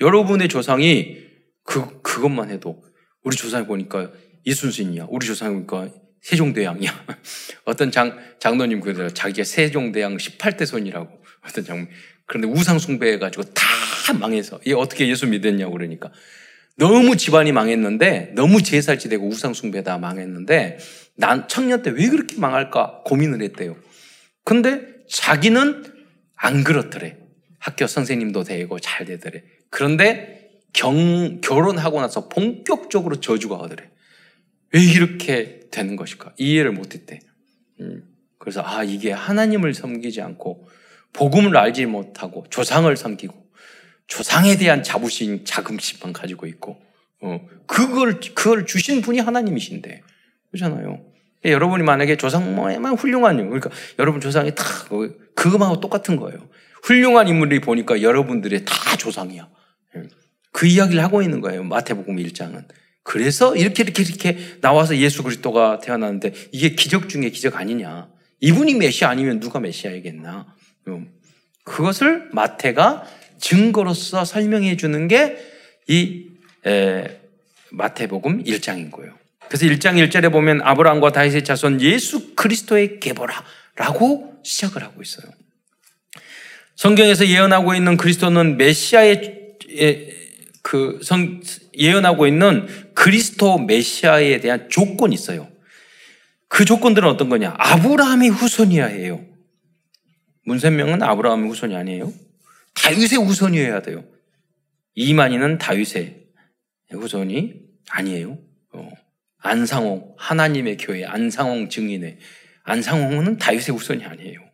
여러분의 0.00 0.48
조상이 0.48 1.18
그, 1.64 2.00
그것만 2.02 2.50
해도 2.50 2.82
우리 3.24 3.36
조상이 3.36 3.66
보니까 3.66 4.10
이순신이야. 4.44 5.06
우리 5.10 5.26
조상이 5.26 5.54
보니까 5.54 5.90
세종대왕이야. 6.28 7.06
어떤 7.64 7.90
장, 7.90 8.18
장로님 8.38 8.80
그러더라 8.80 9.10
자기가 9.10 9.44
세종대왕 9.44 10.18
18대 10.18 10.66
손이라고. 10.66 11.08
어떤 11.46 11.64
장, 11.64 11.88
그런데 12.26 12.48
우상숭배해가지고 12.48 13.44
다 13.54 13.64
망해서. 14.20 14.60
얘 14.66 14.72
어떻게 14.72 15.08
예수 15.08 15.26
믿었냐고 15.26 15.72
그러니까. 15.72 16.10
너무 16.76 17.16
집안이 17.16 17.52
망했는데, 17.52 18.32
너무 18.34 18.62
제살지 18.62 19.08
되고 19.08 19.26
우상숭배다 19.26 19.98
망했는데, 19.98 20.78
난 21.16 21.48
청년 21.48 21.82
때 21.82 21.90
왜 21.90 22.08
그렇게 22.08 22.36
망할까 22.36 23.02
고민을 23.04 23.42
했대요. 23.42 23.76
근데 24.44 24.82
자기는 25.08 25.84
안 26.36 26.62
그렇더래. 26.62 27.16
학교 27.58 27.86
선생님도 27.86 28.44
되고 28.44 28.78
잘 28.78 29.06
되더래. 29.06 29.42
그런데 29.70 30.50
경, 30.72 31.40
결혼하고 31.40 32.00
나서 32.00 32.28
본격적으로 32.28 33.20
저주가 33.20 33.56
오더래. 33.56 33.90
왜 34.72 34.82
이렇게 34.82 35.60
되는 35.70 35.96
것일까? 35.96 36.34
이해를 36.36 36.72
못했대. 36.72 37.20
음, 37.80 38.04
그래서 38.38 38.62
아 38.64 38.82
이게 38.84 39.12
하나님을 39.12 39.74
섬기지 39.74 40.20
않고 40.20 40.68
복음을 41.12 41.56
알지 41.56 41.86
못하고 41.86 42.44
조상을 42.50 42.94
섬기고 42.96 43.48
조상에 44.06 44.56
대한 44.56 44.82
자부심, 44.82 45.44
자긍심만 45.44 46.12
가지고 46.12 46.46
있고 46.46 46.80
어, 47.20 47.40
그걸 47.66 48.20
그걸 48.34 48.66
주신 48.66 49.00
분이 49.02 49.20
하나님이신데 49.20 50.02
그렇잖아요. 50.50 51.04
여러분이 51.44 51.84
만약에 51.84 52.16
조상만 52.16 52.96
훌륭한 52.96 53.36
그러니까 53.36 53.70
여러분 53.98 54.20
조상이 54.20 54.54
다 54.54 54.64
그것하고 55.34 55.80
똑같은 55.80 56.16
거예요. 56.16 56.48
훌륭한 56.82 57.28
인물이 57.28 57.60
보니까 57.60 58.02
여러분들의 58.02 58.64
다 58.64 58.96
조상이야. 58.96 59.48
그 60.52 60.66
이야기를 60.66 61.02
하고 61.02 61.22
있는 61.22 61.40
거예요. 61.40 61.62
마태복음 61.64 62.16
1장은. 62.16 62.64
그래서 63.08 63.56
이렇게 63.56 63.84
이렇게 63.84 64.02
이렇게 64.02 64.36
나와서 64.60 64.94
예수 64.98 65.22
그리스도가 65.22 65.78
태어났는데 65.78 66.34
이게 66.52 66.74
기적 66.74 67.08
중에 67.08 67.30
기적 67.30 67.56
아니냐. 67.56 68.06
이분이 68.40 68.74
메시아 68.74 69.08
아니면 69.08 69.40
누가 69.40 69.60
메시아이겠나. 69.60 70.54
그것을 71.64 72.28
마태가 72.32 73.06
증거로서 73.38 74.26
설명해 74.26 74.76
주는 74.76 75.08
게이 75.08 76.26
마태복음 77.70 78.44
1장인 78.44 78.90
거예요. 78.90 79.16
그래서 79.48 79.64
1장 79.64 80.06
1절에 80.06 80.30
보면 80.30 80.60
아브라함과 80.60 81.12
다윗의 81.12 81.44
자손 81.44 81.80
예수 81.80 82.34
그리스도의 82.34 83.00
계보라라고 83.00 84.34
시작을 84.42 84.82
하고 84.82 85.00
있어요. 85.00 85.32
성경에서 86.76 87.26
예언하고 87.26 87.74
있는 87.74 87.96
그리스도는 87.96 88.58
메시아의 88.58 89.56
그 90.60 91.00
성, 91.02 91.40
예언하고 91.78 92.26
있는 92.26 92.66
그리스도 92.94 93.58
메시아에 93.58 94.40
대한 94.40 94.68
조건이 94.68 95.14
있어요. 95.14 95.48
그 96.48 96.64
조건들은 96.64 97.08
어떤 97.08 97.28
거냐? 97.28 97.54
아브라함의 97.56 98.30
후손이어야 98.30 98.86
해요. 98.86 99.24
문선명은 100.44 101.02
아브라함의 101.02 101.48
후손이 101.48 101.76
아니에요. 101.76 102.12
다윗의 102.74 103.18
후손이어야 103.18 103.82
돼요. 103.82 104.04
이만희는 104.94 105.58
다윗의 105.58 106.26
후손이 106.90 107.54
아니에요. 107.90 108.38
어. 108.72 108.90
안상홍 109.38 110.14
하나님의 110.18 110.78
교회 110.78 111.04
안상홍 111.04 111.68
증인의 111.68 112.18
안상홍은 112.64 113.38
다윗의 113.38 113.74
후손이 113.74 114.04
아니에요. 114.04 114.48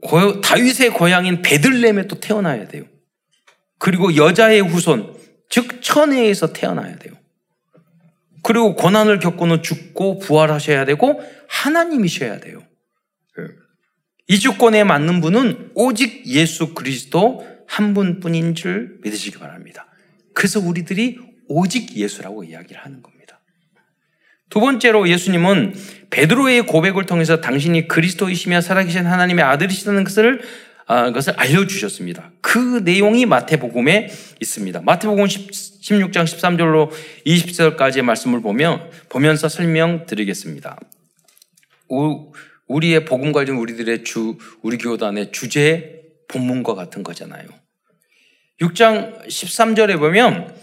고, 0.00 0.40
다윗의 0.40 0.90
고향인 0.90 1.42
베들렘에 1.42 2.06
또 2.06 2.20
태어나야 2.20 2.68
돼요. 2.68 2.84
그리고 3.78 4.16
여자의 4.16 4.60
후손 4.60 5.14
즉 5.48 5.80
천혜에서 5.82 6.52
태어나야 6.52 6.96
돼요. 6.96 7.14
그리고 8.42 8.74
고난을 8.74 9.18
겪고는 9.18 9.62
죽고 9.62 10.18
부활하셔야 10.20 10.84
되고 10.84 11.20
하나님이셔야 11.48 12.40
돼요. 12.40 12.62
이 14.26 14.38
조건에 14.38 14.84
맞는 14.84 15.20
분은 15.20 15.70
오직 15.74 16.26
예수 16.26 16.74
그리스도 16.74 17.46
한 17.66 17.94
분뿐인 17.94 18.54
줄 18.54 18.98
믿으시기 19.02 19.38
바랍니다. 19.38 19.86
그래서 20.34 20.60
우리들이 20.60 21.18
오직 21.48 21.96
예수라고 21.96 22.44
이야기를 22.44 22.80
하는 22.80 23.02
겁니다. 23.02 23.40
두 24.50 24.60
번째로 24.60 25.08
예수님은 25.08 25.74
베드로의 26.10 26.66
고백을 26.66 27.04
통해서 27.04 27.40
당신이 27.40 27.88
그리스도이시며 27.88 28.60
살아계신 28.60 29.06
하나님의 29.06 29.44
아들이시다는 29.44 30.04
것을 30.04 30.40
아, 30.40 30.44
것을 30.88 31.34
알려주셨습니다. 31.36 32.32
그 32.40 32.80
내용이 32.84 33.26
마태복음에 33.26 34.08
있습니다. 34.40 34.80
마태복음 34.80 35.24
16장 35.26 36.24
13절로 36.24 36.90
20절까지의 37.26 38.02
말씀을 38.02 38.40
보며, 38.40 38.88
보면서 39.10 39.48
설명드리겠습니다. 39.48 40.78
우리의 42.66 43.04
복음 43.04 43.32
관련 43.32 43.56
우리들의 43.56 44.04
주, 44.04 44.38
우리 44.62 44.78
교단의 44.78 45.32
주제 45.32 46.02
본문과 46.28 46.74
같은 46.74 47.02
거잖아요. 47.02 47.46
6장 48.60 49.26
13절에 49.26 49.98
보면 49.98 50.54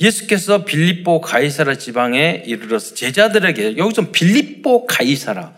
예수께서 0.00 0.64
빌립보 0.64 1.20
가이사라 1.20 1.76
지방에 1.76 2.42
이르러서 2.46 2.94
제자들에게 2.94 3.76
여기서 3.76 4.10
빌립보 4.10 4.86
가이사라 4.86 5.54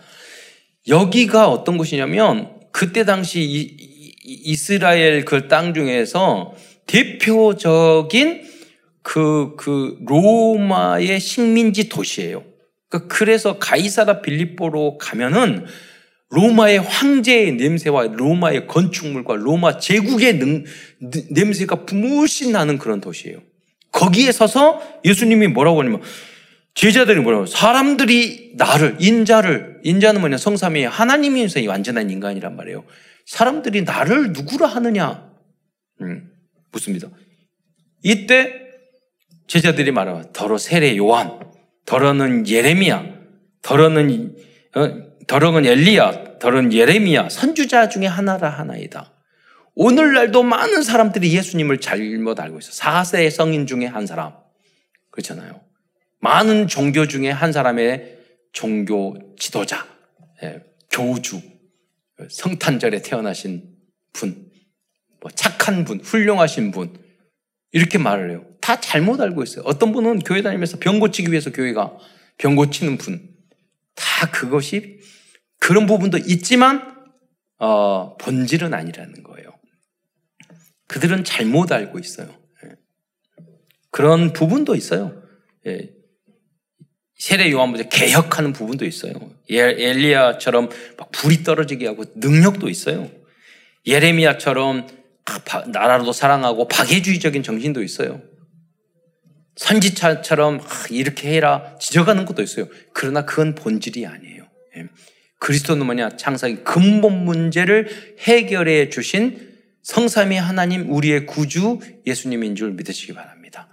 여기가 0.89 1.49
어떤 1.49 1.77
곳이냐면 1.77 2.53
그때 2.71 3.05
당시 3.05 3.77
이스라엘 4.23 5.25
그 5.25 5.47
땅 5.47 5.73
중에서 5.73 6.53
대표적인 6.87 8.43
그, 9.01 9.55
그 9.57 9.97
로마의 10.05 11.19
식민지 11.19 11.89
도시예요. 11.89 12.43
그러니까 12.89 13.15
그래서 13.15 13.59
가이사라 13.59 14.21
빌립보로 14.21 14.97
가면은 14.97 15.65
로마의 16.29 16.79
황제의 16.79 17.53
냄새와 17.53 18.07
로마의 18.07 18.67
건축물과 18.67 19.35
로마 19.35 19.77
제국의 19.77 20.39
능, 20.39 20.63
냄새가 21.29 21.85
물씬 21.91 22.53
나는 22.53 22.77
그런 22.77 23.01
도시예요. 23.01 23.39
거기에 23.91 24.31
서서 24.31 24.81
예수님이 25.05 25.47
뭐라고 25.47 25.79
하냐면 25.81 26.01
제자들이 26.73 27.19
뭐라고 27.19 27.45
사람들이 27.45 28.53
나를 28.55 28.97
인자를 28.99 29.81
인자는 29.83 30.21
뭐냐 30.21 30.37
성삼위 30.37 30.85
하나님이면서 30.85 31.59
완전한 31.67 32.09
인간이란 32.09 32.55
말이에요. 32.55 32.83
사람들이 33.25 33.83
나를 33.83 34.33
누구라 34.33 34.67
하느냐? 34.67 35.31
음, 36.01 36.31
묻습니다. 36.71 37.09
이때 38.03 38.63
제자들이 39.47 39.91
말하면 39.91 40.31
더러 40.33 40.57
세례 40.57 40.97
요한, 40.97 41.39
더러는 41.85 42.47
예레미야, 42.47 43.05
더러는 43.61 44.35
어, 44.75 45.13
더러는 45.27 45.65
엘리야, 45.65 46.39
더러는 46.39 46.73
예레미야 46.73 47.29
선주자 47.29 47.89
중에 47.89 48.05
하나라 48.07 48.49
하나이다. 48.49 49.13
오늘날도 49.75 50.43
많은 50.43 50.83
사람들이 50.83 51.35
예수님을 51.35 51.79
잘못 51.79 52.39
알고 52.39 52.59
있어. 52.59 52.71
4세 52.71 53.29
성인 53.29 53.65
중에 53.65 53.85
한 53.85 54.05
사람. 54.05 54.33
그렇잖아요. 55.09 55.61
많은 56.19 56.67
종교 56.67 57.07
중에 57.07 57.29
한 57.29 57.51
사람의 57.51 58.17
종교 58.51 59.17
지도자, 59.37 59.85
예, 60.43 60.61
교주, 60.91 61.41
성탄절에 62.29 63.01
태어나신 63.01 63.75
분, 64.13 64.51
뭐 65.19 65.31
착한 65.31 65.85
분, 65.85 65.99
훌륭하신 65.99 66.71
분, 66.71 66.97
이렇게 67.71 67.97
말을 67.97 68.31
해요. 68.31 68.45
다 68.61 68.79
잘못 68.79 69.19
알고 69.19 69.43
있어요. 69.43 69.63
어떤 69.65 69.91
분은 69.91 70.19
교회 70.19 70.41
다니면서 70.41 70.77
병 70.79 70.99
고치기 70.99 71.31
위해서 71.31 71.51
교회가 71.51 71.97
병 72.37 72.55
고치는 72.55 72.97
분, 72.97 73.35
다 73.95 74.31
그것이 74.31 74.99
그런 75.59 75.85
부분도 75.85 76.17
있지만, 76.19 76.93
어, 77.57 78.17
본질은 78.17 78.73
아니라는 78.73 79.23
거예요. 79.23 79.49
그들은 80.87 81.23
잘못 81.23 81.71
알고 81.71 81.99
있어요. 81.99 82.27
예. 82.65 82.75
그런 83.89 84.33
부분도 84.33 84.75
있어요. 84.75 85.23
예. 85.65 85.91
세례 87.17 87.51
요한보다 87.51 87.89
개혁하는 87.89 88.53
부분도 88.53 88.85
있어요. 88.85 89.13
예, 89.51 89.59
엘리야처럼 89.59 90.69
막 90.97 91.11
불이 91.11 91.43
떨어지게 91.43 91.87
하고 91.87 92.05
능력도 92.15 92.69
있어요. 92.69 93.09
예레미야처럼 93.85 94.87
나라도 95.67 96.11
사랑하고 96.11 96.67
박애주의적인 96.67 97.43
정신도 97.43 97.83
있어요. 97.83 98.21
선지차처럼 99.55 100.61
이렇게 100.89 101.33
해라 101.33 101.77
지적하는 101.79 102.25
것도 102.25 102.41
있어요. 102.41 102.67
그러나 102.93 103.25
그건 103.25 103.55
본질이 103.55 104.05
아니에요. 104.05 104.47
예. 104.77 104.87
그리스도는 105.39 105.85
뭐냐? 105.85 106.15
창세기 106.17 106.63
근본 106.63 107.25
문제를 107.25 107.89
해결해 108.19 108.89
주신 108.89 109.53
성삼위 109.83 110.37
하나님 110.37 110.89
우리의 110.91 111.25
구주 111.25 111.79
예수님인 112.07 112.55
줄 112.55 112.71
믿으시기 112.71 113.13
바랍니다. 113.13 113.67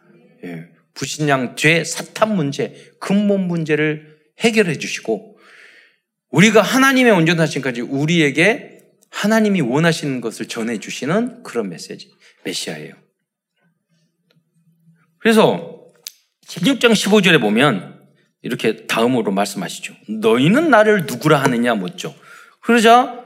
예. 0.44 0.66
부신양 0.94 1.56
죄 1.56 1.84
사탄 1.84 2.34
문제 2.34 2.92
근본 2.98 3.46
문제를 3.46 4.18
해결해 4.40 4.78
주시고 4.78 5.38
우리가 6.30 6.62
하나님의 6.62 7.12
온전하신까지 7.12 7.80
우리에게 7.80 8.78
하나님이 9.10 9.60
원하시는 9.60 10.20
것을 10.20 10.46
전해 10.46 10.78
주시는 10.78 11.42
그런 11.42 11.68
메시지 11.68 12.10
메시아예요. 12.44 12.94
그래서 15.18 15.84
16장 16.46 16.92
15절에 16.92 17.40
보면 17.40 18.00
이렇게 18.42 18.86
다음으로 18.86 19.32
말씀하시죠. 19.32 19.94
너희는 20.08 20.70
나를 20.70 21.04
누구라 21.06 21.42
하느냐 21.42 21.74
묻죠. 21.74 22.14
그러자 22.60 23.20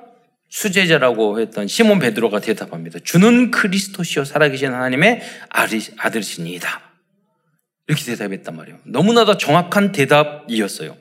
수제자라고 0.49 1.41
했던 1.41 1.67
시몬 1.67 1.99
베드로가 1.99 2.41
대답합니다. 2.41 3.01
주는 3.03 3.51
그리스도시요 3.51 4.25
살아계신 4.25 4.73
하나님의 4.73 5.23
아들이시니이다. 5.99 6.84
이렇게 7.87 8.05
대답했단 8.05 8.57
말이에요. 8.57 8.79
너무나도 8.85 9.37
정확한 9.37 9.93
대답이었어요. 9.93 10.97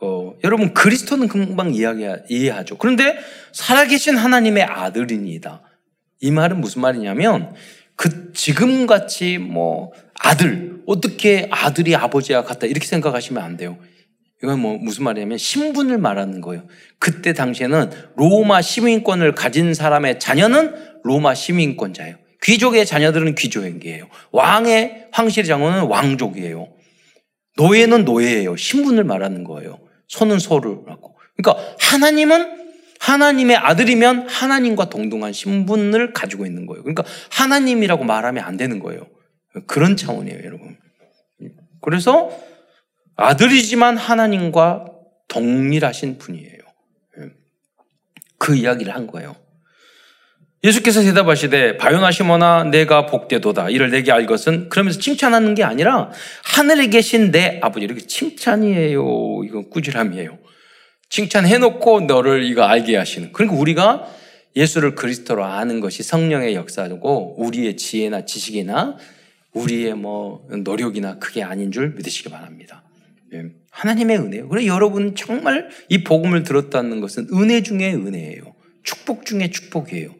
어, 0.00 0.34
여러분 0.44 0.74
그리스도는 0.74 1.28
금방 1.28 1.72
이해하죠. 1.74 2.78
그런데 2.78 3.18
살아계신 3.52 4.16
하나님의 4.16 4.64
아들입니다. 4.64 5.62
이 6.20 6.30
말은 6.30 6.60
무슨 6.60 6.82
말이냐면 6.82 7.54
그 7.96 8.32
지금 8.32 8.86
같이 8.86 9.38
뭐 9.38 9.92
아들 10.18 10.82
어떻게 10.86 11.48
아들이 11.50 11.94
아버지와 11.94 12.44
같다 12.44 12.66
이렇게 12.66 12.86
생각하시면 12.86 13.42
안 13.42 13.56
돼요. 13.56 13.78
이건 14.42 14.60
뭐 14.60 14.76
무슨 14.76 15.04
말이냐면 15.04 15.38
신분을 15.38 15.98
말하는 15.98 16.40
거예요. 16.40 16.66
그때 16.98 17.32
당시에는 17.32 17.90
로마 18.16 18.60
시민권을 18.60 19.34
가진 19.34 19.74
사람의 19.74 20.18
자녀는 20.20 20.74
로마 21.02 21.34
시민권자예요. 21.34 22.16
귀족의 22.44 22.86
자녀들은 22.86 23.34
귀족이에요. 23.34 24.08
왕의 24.30 25.08
황실의 25.12 25.46
장군은 25.46 25.84
왕족이에요. 25.84 26.68
노예는 27.56 28.04
노예예요. 28.04 28.56
신분을 28.56 29.04
말하는 29.04 29.44
거예요. 29.44 29.80
소는 30.08 30.38
소를 30.38 30.78
하고. 30.86 31.16
그러니까 31.36 31.74
하나님은 31.80 32.64
하나님의 33.00 33.56
아들이면 33.56 34.28
하나님과 34.28 34.88
동등한 34.88 35.32
신분을 35.32 36.12
가지고 36.12 36.46
있는 36.46 36.66
거예요. 36.66 36.82
그러니까 36.82 37.04
하나님이라고 37.30 38.04
말하면 38.04 38.44
안 38.44 38.56
되는 38.56 38.78
거예요. 38.78 39.06
그런 39.66 39.96
차원이에요, 39.96 40.38
여러분. 40.44 40.76
그래서 41.80 42.30
아들이지만 43.16 43.96
하나님과 43.96 44.86
동일하신 45.28 46.18
분이에요. 46.18 46.58
그 48.38 48.56
이야기를 48.56 48.94
한 48.94 49.06
거예요. 49.06 49.36
예수께서 50.64 51.02
대답하시되 51.02 51.76
바요나 51.76 52.10
시모나 52.10 52.64
내가 52.64 53.04
복되도다 53.04 53.68
이를 53.68 53.90
내게 53.90 54.10
알 54.10 54.24
것은 54.24 54.70
그러면서 54.70 54.98
칭찬하는 54.98 55.54
게 55.54 55.62
아니라 55.62 56.10
하늘에 56.42 56.86
계신 56.86 57.30
내 57.30 57.60
아버지 57.62 57.84
이렇게 57.84 58.00
칭찬이에요. 58.00 59.42
이건 59.44 59.68
꾸지람이에요. 59.68 60.38
칭찬해놓고 61.10 62.00
너를 62.02 62.44
이거 62.44 62.62
알게 62.62 62.96
하시는. 62.96 63.30
그러니까 63.32 63.60
우리가 63.60 64.08
예수를 64.56 64.94
그리스도로 64.94 65.44
아는 65.44 65.80
것이 65.80 66.02
성령의 66.02 66.54
역사고 66.54 67.34
우리의 67.38 67.76
지혜나 67.76 68.24
지식이나 68.24 68.96
우리의 69.52 69.94
뭐 69.94 70.48
노력이나 70.50 71.18
그게 71.18 71.42
아닌 71.42 71.72
줄 71.72 71.90
믿으시기 71.90 72.30
바랍니다. 72.30 72.82
예. 73.34 73.44
하나님의 73.70 74.18
은혜요. 74.18 74.48
그래 74.48 74.66
여러분 74.66 75.14
정말 75.14 75.68
이 75.90 76.04
복음을 76.04 76.42
들었다는 76.42 77.00
것은 77.00 77.28
은혜 77.34 77.62
중에 77.62 77.92
은혜예요. 77.92 78.54
축복 78.82 79.26
중에 79.26 79.50
축복이에요. 79.50 80.14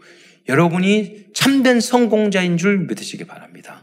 여러분이 0.49 1.27
참된 1.35 1.81
성공자인 1.81 2.57
줄 2.57 2.79
믿으시기 2.87 3.25
바랍니다. 3.25 3.83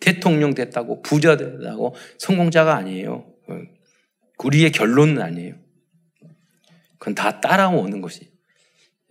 대통령 0.00 0.54
됐다고 0.54 1.02
부자 1.02 1.36
됐다고 1.36 1.94
성공자가 2.18 2.74
아니에요. 2.76 3.26
우리의 4.42 4.72
결론은 4.72 5.20
아니에요. 5.20 5.54
그건 6.98 7.14
다 7.14 7.40
따라오는 7.40 8.00
것이. 8.00 8.30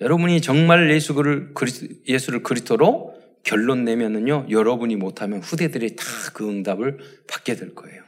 여러분이 0.02 0.42
정말 0.42 0.90
예수를 0.92 1.54
예수를 2.08 2.42
그리스도로 2.44 3.16
결론 3.44 3.86
내면은요, 3.86 4.48
여러분이 4.50 4.96
못하면 4.96 5.40
후대들이 5.40 5.96
다 5.96 6.04
그 6.34 6.48
응답을 6.48 7.00
받게 7.28 7.56
될 7.56 7.76
거예요. 7.76 8.02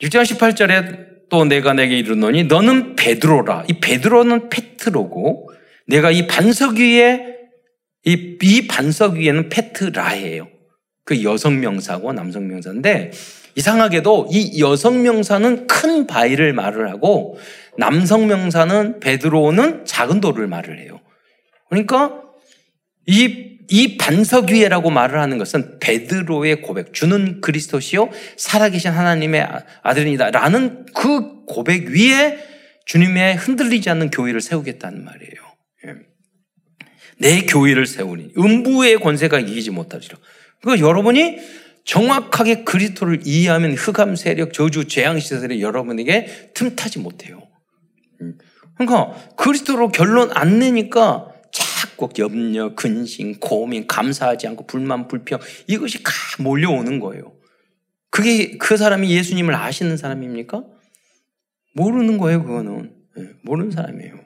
1장 0.00 0.22
18절에 0.22 1.28
또 1.28 1.44
내가 1.44 1.74
내게 1.74 1.98
이르노니 1.98 2.44
너는 2.44 2.96
베드로라. 2.96 3.66
이 3.68 3.80
베드로는 3.80 4.48
페트로고 4.48 5.50
내가 5.86 6.10
이 6.10 6.26
반석 6.26 6.76
위에 6.76 7.34
이, 8.04 8.38
이 8.42 8.66
반석 8.66 9.14
위에는 9.14 9.48
페트라예요. 9.48 10.48
그 11.04 11.22
여성 11.22 11.60
명사고 11.60 12.12
남성 12.12 12.48
명사인데 12.48 13.10
이상하게도 13.56 14.28
이 14.30 14.60
여성 14.60 15.02
명사는 15.02 15.66
큰 15.66 16.06
바위를 16.06 16.52
말을 16.52 16.90
하고 16.90 17.38
남성 17.76 18.26
명사는 18.26 19.00
베드로는 19.00 19.84
작은 19.84 20.20
돌을 20.20 20.46
말을 20.46 20.80
해요. 20.80 21.00
그러니까 21.68 22.22
이, 23.06 23.58
이 23.68 23.96
반석 23.96 24.50
위에라고 24.50 24.90
말을 24.90 25.20
하는 25.20 25.38
것은 25.38 25.78
베드로의 25.78 26.62
고백, 26.62 26.92
주는 26.94 27.40
그리스도시요 27.40 28.10
살아계신 28.36 28.90
하나님의 28.90 29.46
아들이다 29.82 30.30
라는 30.30 30.86
그 30.94 31.44
고백 31.44 31.88
위에 31.88 32.38
주님의 32.86 33.36
흔들리지 33.36 33.88
않는 33.90 34.10
교회를 34.10 34.40
세우겠다는 34.40 35.04
말이에요. 35.04 35.43
예. 37.22 37.28
내 37.28 37.46
교회를 37.46 37.86
세우니 37.86 38.32
음부의 38.36 38.98
권세가 38.98 39.40
이기지 39.40 39.70
못하리라. 39.70 40.16
그러니까 40.60 40.86
여러분이 40.86 41.38
정확하게 41.84 42.64
그리스도를 42.64 43.20
이해하면 43.24 43.74
흑암 43.74 44.16
세력, 44.16 44.52
저주, 44.52 44.88
재앙 44.88 45.18
시설이 45.18 45.60
여러분에게 45.62 46.50
틈타지 46.54 46.98
못해요. 46.98 47.42
음. 48.20 48.38
그러니까 48.76 49.14
그리스도로 49.36 49.88
결론 49.90 50.30
안 50.32 50.58
내니까 50.58 51.28
자꾸 51.52 52.08
염려, 52.18 52.74
근심, 52.74 53.38
고민, 53.38 53.86
감사하지 53.86 54.48
않고 54.48 54.66
불만, 54.66 55.06
불평 55.06 55.38
이것이 55.66 56.02
다 56.02 56.10
몰려오는 56.40 56.98
거예요. 56.98 57.32
그게 58.10 58.56
그 58.58 58.76
사람이 58.76 59.10
예수님을 59.10 59.54
아시는 59.54 59.96
사람입니까? 59.96 60.64
모르는 61.74 62.18
거예요, 62.18 62.44
그거는. 62.44 62.92
네, 63.16 63.24
모르는 63.42 63.70
사람이에요. 63.70 64.23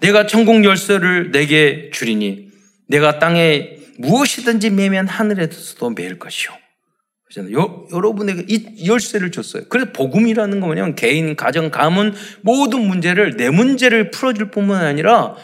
내가 0.00 0.26
천국 0.26 0.64
열쇠를 0.64 1.30
내게 1.30 1.90
주리니 1.92 2.48
내가 2.88 3.18
땅에 3.18 3.78
무엇이든지 3.98 4.70
매면 4.70 5.08
하늘에서도 5.08 5.90
매일 5.90 6.18
것이요. 6.18 6.52
여, 7.52 7.86
여러분에게 7.92 8.46
이 8.48 8.86
열쇠를 8.88 9.30
줬어요. 9.30 9.64
그래서 9.68 9.92
복음이라는 9.92 10.60
거 10.60 10.66
뭐냐면 10.66 10.94
개인, 10.94 11.36
가정, 11.36 11.70
가문 11.70 12.14
모든 12.40 12.80
문제를 12.80 13.36
내 13.36 13.50
문제를 13.50 14.10
풀어줄 14.10 14.50
뿐만 14.50 14.84
아니라 14.84 15.36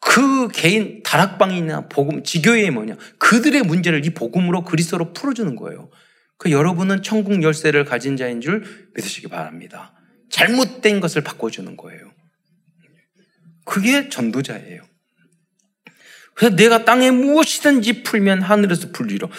그 0.00 0.48
개인 0.48 1.02
다락방이나 1.02 1.88
복음, 1.88 2.22
지교회 2.22 2.68
뭐냐 2.68 2.96
그들의 3.18 3.62
문제를 3.62 4.04
이 4.04 4.10
복음으로 4.10 4.64
그리스도로 4.64 5.14
풀어주는 5.14 5.56
거예요. 5.56 5.88
그 6.36 6.50
여러분은 6.50 7.02
천국 7.02 7.42
열쇠를 7.42 7.86
가진 7.86 8.18
자인 8.18 8.42
줄 8.42 8.64
믿으시기 8.94 9.28
바랍니다. 9.28 9.94
잘못된 10.28 11.00
것을 11.00 11.22
바꿔주는 11.22 11.74
거예요. 11.76 12.12
그게 13.64 14.08
전도자예요. 14.08 14.82
그래서 16.34 16.56
내가 16.56 16.84
땅에 16.84 17.10
무엇이든지 17.10 18.02
풀면 18.02 18.42
하늘에서 18.42 18.90
풀리로. 18.92 19.30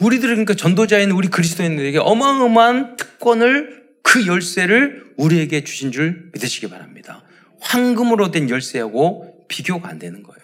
우리들은 0.00 0.34
그러니까 0.34 0.54
전도자인 0.54 1.10
우리 1.12 1.28
그리스도인들에게 1.28 1.98
어마어마한 1.98 2.96
특권을 2.96 3.82
그 4.02 4.26
열쇠를 4.26 5.14
우리에게 5.16 5.62
주신 5.62 5.92
줄 5.92 6.30
믿으시기 6.34 6.68
바랍니다. 6.68 7.24
황금으로 7.60 8.32
된 8.32 8.50
열쇠하고 8.50 9.46
비교가 9.48 9.88
안 9.88 9.98
되는 9.98 10.22
거예요. 10.22 10.42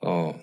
어, 0.00 0.40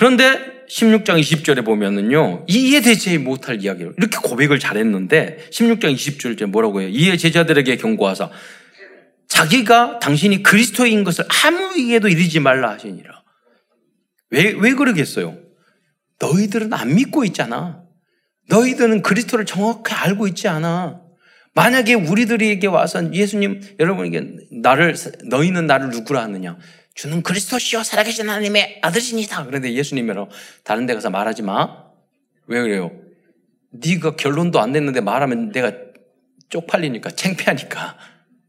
그런데 0.00 0.64
16장 0.70 1.20
20절에 1.20 1.62
보면은요, 1.62 2.46
이해되지 2.48 3.18
못할 3.18 3.62
이야기를, 3.62 3.96
이렇게 3.98 4.16
고백을 4.16 4.58
잘했는데, 4.58 5.50
16장 5.50 5.94
20절에 5.94 6.46
뭐라고 6.46 6.80
해요? 6.80 6.88
이해 6.88 7.18
제자들에게 7.18 7.76
경고하사, 7.76 8.30
자기가 9.28 9.98
당신이 9.98 10.42
그리스도인 10.42 11.04
것을 11.04 11.26
아무에게도 11.44 12.08
이르지 12.08 12.40
말라 12.40 12.70
하시니라. 12.70 13.22
왜, 14.30 14.54
왜 14.58 14.72
그러겠어요? 14.72 15.36
너희들은 16.18 16.72
안 16.72 16.94
믿고 16.94 17.26
있잖아. 17.26 17.82
너희들은 18.48 19.02
그리스도를 19.02 19.44
정확히 19.44 19.92
알고 19.92 20.26
있지 20.28 20.48
않아. 20.48 21.02
만약에 21.54 21.92
우리들에게 21.92 22.66
와서 22.68 23.12
예수님, 23.12 23.60
여러분에게 23.78 24.30
나를, 24.62 24.94
너희는 25.28 25.66
나를 25.66 25.90
누구라 25.90 26.22
하느냐? 26.22 26.56
주는 26.94 27.22
그리스도시요 27.22 27.82
살아계신 27.82 28.28
하나님의 28.28 28.80
아들이니다. 28.82 29.46
그런데 29.46 29.72
예수님이라 29.72 30.26
다른 30.64 30.86
데 30.86 30.94
가서 30.94 31.10
말하지 31.10 31.42
마. 31.42 31.84
왜 32.46 32.60
그래요? 32.60 32.90
네가 33.70 34.16
결론도 34.16 34.60
안 34.60 34.72
냈는데 34.72 35.00
말하면 35.00 35.52
내가 35.52 35.72
쪽팔리니까 36.48 37.10
창피하니까. 37.10 37.96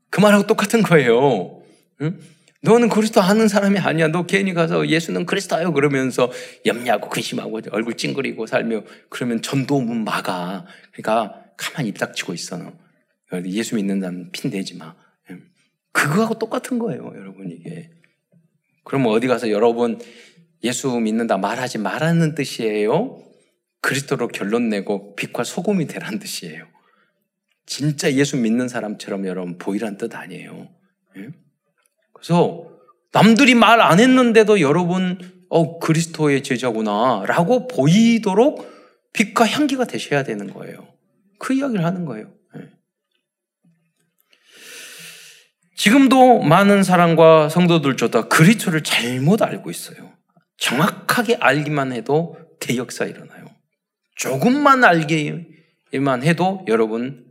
그 0.09 0.19
말하고 0.19 0.47
똑같은 0.47 0.81
거예요. 0.81 1.61
응? 2.01 2.19
너는 2.63 2.89
그리스도 2.89 3.21
아는 3.21 3.47
사람이 3.47 3.79
아니야. 3.79 4.07
너 4.07 4.25
괜히 4.25 4.53
가서 4.53 4.87
예수는 4.87 5.25
그리스도요 5.25 5.73
그러면서 5.73 6.31
염려하고 6.65 7.09
근심하고 7.09 7.61
얼굴 7.71 7.95
찡그리고 7.95 8.45
살며 8.45 8.83
그러면 9.09 9.41
전도문 9.41 10.03
막아. 10.03 10.65
그러니까 10.91 11.43
가만히 11.57 11.89
입 11.89 11.97
닥치고 11.97 12.33
있어. 12.33 12.57
너. 12.57 12.73
예수 13.45 13.75
믿는 13.75 13.99
사람 13.99 14.29
핀 14.31 14.51
대지 14.51 14.75
마. 14.75 14.93
그거하고 15.93 16.37
똑같은 16.37 16.79
거예요, 16.79 17.11
여러분 17.15 17.49
이게. 17.49 17.89
그럼 18.83 19.05
어디 19.07 19.27
가서 19.27 19.49
여러분 19.51 19.99
예수 20.63 20.89
믿는다 20.99 21.37
말하지 21.37 21.77
말라는 21.79 22.35
뜻이에요? 22.35 23.19
그리스도로 23.81 24.27
결론 24.27 24.69
내고 24.69 25.15
빛과 25.15 25.43
소금이 25.43 25.87
되라는 25.87 26.19
뜻이에요. 26.19 26.67
진짜 27.65 28.11
예수 28.13 28.37
믿는 28.37 28.67
사람처럼 28.67 29.25
여러분 29.27 29.57
보이란 29.57 29.97
뜻 29.97 30.15
아니에요. 30.15 30.69
예? 31.17 31.29
그래서 32.13 32.69
남들이 33.11 33.55
말 33.55 33.81
안 33.81 33.99
했는데도 33.99 34.61
여러분 34.61 35.19
어 35.49 35.79
그리스도의 35.79 36.43
제자구나라고 36.43 37.67
보이도록 37.67 38.69
빛과 39.13 39.47
향기가 39.47 39.85
되셔야 39.85 40.23
되는 40.23 40.53
거예요. 40.53 40.87
그 41.39 41.53
이야기를 41.53 41.83
하는 41.83 42.05
거예요. 42.05 42.31
예. 42.57 42.69
지금도 45.81 46.41
많은 46.41 46.83
사람과 46.83 47.49
성도들조차 47.49 48.27
그리스도를 48.27 48.83
잘못 48.83 49.41
알고 49.41 49.71
있어요. 49.71 50.13
정확하게 50.57 51.37
알기만 51.39 51.91
해도 51.91 52.37
대역사 52.59 53.05
일어나요. 53.05 53.45
조금만 54.13 54.83
알기만 54.83 56.21
해도 56.21 56.63
여러분 56.67 57.25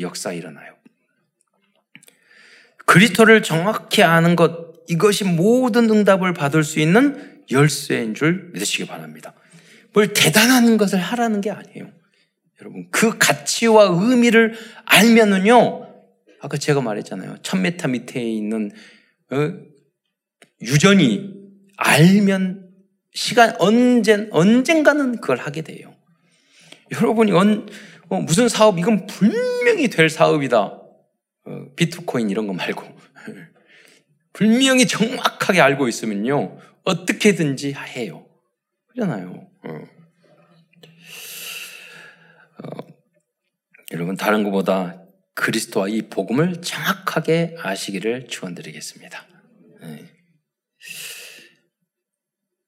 역사 0.00 0.32
일어나요. 0.32 0.74
그리스도를 2.84 3.44
정확히 3.44 4.02
아는 4.02 4.34
것 4.34 4.74
이것이 4.88 5.22
모든 5.22 5.88
응답을 5.88 6.34
받을 6.34 6.64
수 6.64 6.80
있는 6.80 7.44
열쇠인 7.52 8.14
줄 8.14 8.50
믿으시기 8.54 8.88
바랍니다. 8.88 9.34
뭘 9.92 10.12
대단한 10.12 10.78
것을 10.78 10.98
하라는 10.98 11.40
게 11.40 11.52
아니에요. 11.52 11.92
여러분, 12.60 12.88
그 12.90 13.18
가치와 13.18 13.84
의미를 13.84 14.58
알면은요, 14.84 15.83
아까 16.44 16.58
제가 16.58 16.82
말했잖아요. 16.82 17.38
천메타 17.40 17.88
밑에 17.88 18.22
있는, 18.22 18.70
어, 19.30 19.52
유전이 20.60 21.32
알면 21.78 22.68
시간, 23.14 23.56
언젠, 23.58 24.28
언젠가는 24.30 25.22
그걸 25.22 25.38
하게 25.38 25.62
돼요. 25.62 25.96
여러분이 26.92 27.32
언, 27.32 27.66
어, 28.10 28.20
무슨 28.20 28.50
사업, 28.50 28.78
이건 28.78 29.06
분명히 29.06 29.88
될 29.88 30.10
사업이다. 30.10 30.60
어, 30.60 31.66
비트코인 31.76 32.28
이런 32.28 32.46
거 32.46 32.52
말고. 32.52 32.84
분명히 34.34 34.86
정확하게 34.86 35.62
알고 35.62 35.88
있으면요. 35.88 36.58
어떻게든지 36.84 37.72
해요. 37.72 38.26
그러잖아요. 38.88 39.48
어. 39.62 39.70
어, 42.58 42.68
여러분, 43.92 44.14
다른 44.18 44.42
것보다 44.42 45.03
그리스도와 45.34 45.88
이 45.88 46.02
복음을 46.02 46.62
정확하게 46.62 47.56
아시기를 47.60 48.26
축원드리겠습니다. 48.28 49.26
네. 49.82 50.04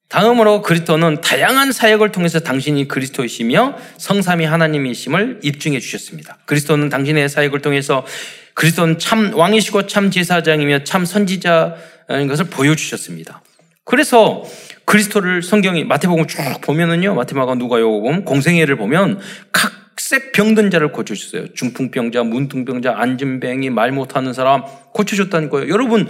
다음으로 0.09 0.63
그리스도는 0.63 1.21
다양한 1.21 1.73
사역을 1.73 2.13
통해서 2.13 2.39
당신이 2.41 2.89
그리스도이시며 2.89 3.77
성삼이 3.99 4.45
하나님이심을 4.45 5.41
입증해 5.43 5.81
주셨습니다. 5.81 6.39
그리스도는 6.47 6.89
당신의 6.89 7.29
사역을 7.29 7.61
통해서 7.61 8.07
그리스도는 8.55 8.99
참 8.99 9.35
왕이시고 9.35 9.87
참 9.87 10.11
제사장이며 10.11 10.85
참 10.85 11.05
선지자인 11.05 12.29
것을 12.29 12.47
보여주셨습니다. 12.47 13.43
그래서 13.85 14.45
그리스도를 14.85 15.43
성경이 15.43 15.85
마태복음 15.85 16.27
쭉 16.27 16.39
보면은요, 16.61 17.15
마태마가 17.15 17.57
누가요금 17.57 18.25
공생애를 18.25 18.77
보면 18.77 19.21
각 19.53 19.73
색 19.99 20.33
병든 20.33 20.71
자를 20.71 20.93
고쳐주셨어요. 20.93 21.55
중풍병자, 21.55 22.23
문둥병자, 22.25 22.95
안진뱅이, 22.99 23.71
말 23.71 23.93
못하는 23.93 24.33
사람 24.33 24.63
고쳐줬다는 24.93 25.49
거예요. 25.51 25.69
여러분, 25.71 26.07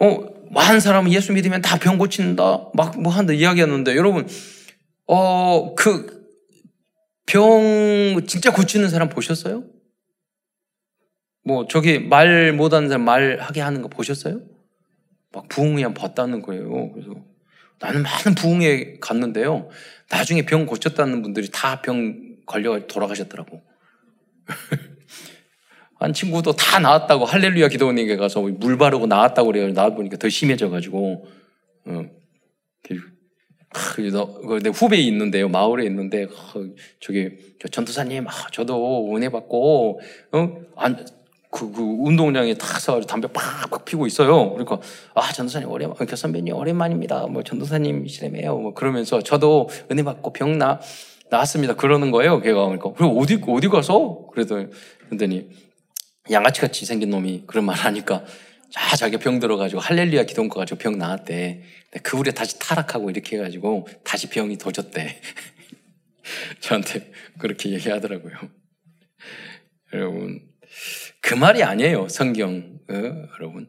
어, 0.00 0.18
한 0.54 0.80
사람은 0.80 1.12
예수 1.12 1.32
믿으면 1.32 1.60
다 1.62 1.76
병 1.78 1.98
고친다, 1.98 2.70
막 2.74 2.96
뭐 2.98 3.12
한다 3.12 3.32
이야기하는데 3.32 3.94
여러분, 3.96 4.26
어, 5.06 5.74
그 5.74 6.18
병 7.26 8.22
진짜 8.26 8.50
고치는 8.50 8.88
사람 8.88 9.10
보셨어요? 9.10 9.64
뭐 11.44 11.66
저기 11.68 11.98
말 11.98 12.52
못하는 12.54 12.88
사람 12.88 13.04
말하게 13.04 13.60
하는 13.60 13.82
거 13.82 13.88
보셨어요? 13.88 14.40
막 15.32 15.46
부흥회 15.48 15.82
한 15.82 15.92
봤다는 15.92 16.40
거예요. 16.40 16.90
그래서 16.92 17.14
나는 17.80 18.02
많은 18.02 18.34
부흥회 18.34 18.96
갔는데요. 19.00 19.68
나중에 20.10 20.46
병 20.46 20.64
고쳤다는 20.64 21.20
분들이 21.22 21.50
다 21.52 21.82
병 21.82 22.37
걸려 22.48 22.86
돌아가셨더라고. 22.86 23.62
한 26.00 26.12
친구도 26.12 26.52
다 26.52 26.78
나았다고 26.78 27.24
할렐루야 27.24 27.68
기도원에게 27.68 28.16
가서 28.16 28.40
물 28.40 28.78
바르고 28.78 29.06
나았다고 29.06 29.48
그래요. 29.48 29.72
나와 29.72 29.94
보니까 29.94 30.16
더 30.16 30.28
심해져가지고 30.28 31.26
어. 31.86 32.04
내 34.62 34.70
후배 34.70 34.96
있는데요. 34.96 35.48
마을에 35.48 35.84
있는데 35.86 36.26
저기 37.00 37.30
전도사님 37.70 38.26
아, 38.26 38.30
저도 38.52 39.14
은혜 39.14 39.28
받고 39.28 40.00
어? 40.32 40.60
안, 40.76 41.06
그, 41.50 41.70
그 41.72 41.82
운동장에 41.82 42.54
탁 42.54 42.80
서가지고 42.80 43.06
담배 43.06 43.28
팍팍 43.28 43.84
피고 43.84 44.06
있어요. 44.06 44.50
그러니까 44.50 44.80
아 45.14 45.32
전도사님 45.32 45.68
오랜 45.68 45.92
그 45.94 46.16
선배님 46.16 46.54
오랜만입니다. 46.54 47.26
뭐 47.26 47.42
전도사님이시래매요. 47.42 48.56
뭐 48.56 48.74
그러면서 48.74 49.20
저도 49.22 49.68
은혜 49.90 50.02
받고 50.02 50.32
병나 50.32 50.80
나왔습니다. 51.30 51.74
그러는 51.74 52.10
거예요. 52.10 52.40
걔가 52.40 52.64
그러니까 52.64 52.92
그리고 52.92 53.20
어디 53.20 53.40
어디 53.46 53.68
가서 53.68 54.28
그래도 54.32 54.70
그랬더니 55.08 55.48
양아치 56.30 56.60
같이 56.60 56.84
생긴 56.84 57.10
놈이 57.10 57.44
그런 57.46 57.64
말 57.64 57.76
하니까 57.76 58.24
자 58.70 58.96
자기가 58.96 59.22
병 59.22 59.38
들어가지고 59.38 59.80
할렐루야 59.80 60.24
기도원 60.24 60.48
가지고 60.48 60.78
병 60.78 60.98
나왔대. 60.98 61.62
그 62.02 62.18
후에 62.18 62.32
다시 62.32 62.58
타락하고 62.58 63.10
이렇게 63.10 63.36
해가지고 63.36 63.88
다시 64.04 64.28
병이 64.28 64.58
도졌대. 64.58 65.20
저한테 66.60 67.10
그렇게 67.38 67.70
얘기하더라고요. 67.70 68.34
여러분 69.94 70.42
그 71.20 71.34
말이 71.34 71.62
아니에요. 71.62 72.08
성경 72.08 72.78
어, 72.90 72.94
여러분 73.38 73.68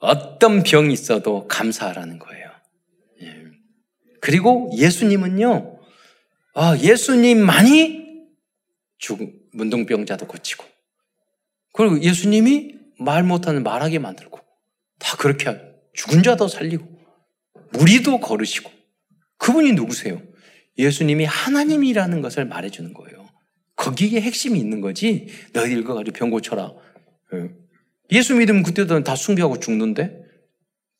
어떤 0.00 0.62
병이 0.62 0.92
있어도 0.92 1.46
감사하라는 1.46 2.18
거예요. 2.18 2.50
예. 3.22 3.44
그리고 4.20 4.70
예수님은요. 4.74 5.79
아, 6.54 6.76
예수님만이 6.76 8.00
죽은 8.98 9.40
문둥병자도 9.52 10.26
고치고 10.26 10.64
그리고 11.72 12.00
예수님이 12.02 12.74
말 12.98 13.22
못하는 13.22 13.62
말하게 13.62 13.98
만들고 13.98 14.38
다 14.98 15.16
그렇게 15.16 15.58
죽은 15.94 16.22
자도 16.22 16.48
살리고 16.48 16.86
무리도 17.72 18.20
걸으시고 18.20 18.70
그분이 19.38 19.72
누구세요? 19.72 20.20
예수님이 20.76 21.24
하나님이라는 21.24 22.20
것을 22.20 22.44
말해주는 22.44 22.92
거예요. 22.92 23.28
거기에 23.76 24.20
핵심이 24.20 24.58
있는 24.58 24.80
거지. 24.80 25.28
너희 25.52 25.72
읽어가지고 25.72 26.16
병 26.16 26.30
고쳐라. 26.30 26.72
예. 27.34 27.50
예수 28.12 28.34
믿으면 28.34 28.62
그때도 28.62 29.02
다 29.02 29.16
숭배하고 29.16 29.58
죽는데 29.58 30.20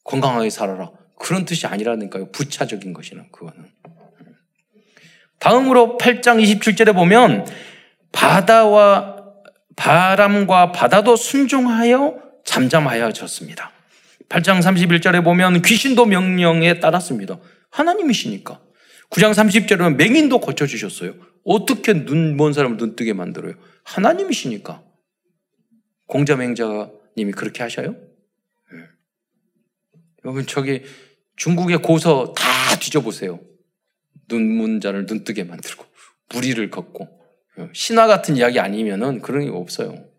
건강하게 0.04 0.48
살아라. 0.48 0.92
그런 1.18 1.44
뜻이 1.44 1.66
아니라니까요. 1.66 2.30
부차적인 2.32 2.92
것이나 2.94 3.26
그거는. 3.30 3.66
다음으로 5.40 5.98
8장 6.00 6.42
27절에 6.42 6.94
보면 6.94 7.46
바다와 8.12 9.16
바람과 9.76 10.72
바다도 10.72 11.16
순종하여 11.16 12.18
잠잠하여 12.44 13.12
졌습니다. 13.12 13.72
8장 14.28 14.60
31절에 14.60 15.24
보면 15.24 15.62
귀신도 15.62 16.06
명령에 16.06 16.78
따랐습니다. 16.78 17.38
하나님이시니까. 17.70 18.60
9장 19.10 19.32
30절에 19.32 19.96
맹인도 19.96 20.40
고쳐주셨어요. 20.40 21.14
어떻게 21.44 21.94
눈 21.94 22.36
먼 22.36 22.52
사람을 22.52 22.76
눈 22.76 22.94
뜨게 22.94 23.12
만들어요? 23.12 23.54
하나님이시니까. 23.84 24.82
공자맹자님이 26.06 27.32
그렇게 27.34 27.62
하셔요? 27.62 27.92
네. 28.72 28.78
여러분, 30.24 30.46
저기 30.46 30.82
중국의 31.36 31.78
고서 31.78 32.34
다 32.36 32.76
뒤져보세요. 32.78 33.40
눈문 34.30 34.80
자를 34.80 35.06
눈 35.06 35.24
뜨게 35.24 35.44
만들고, 35.44 35.84
무리를 36.34 36.70
걷고. 36.70 37.20
신화 37.74 38.06
같은 38.06 38.36
이야기 38.36 38.58
아니면은 38.58 39.20
그런 39.20 39.44
게 39.44 39.50
없어요. 39.50 40.10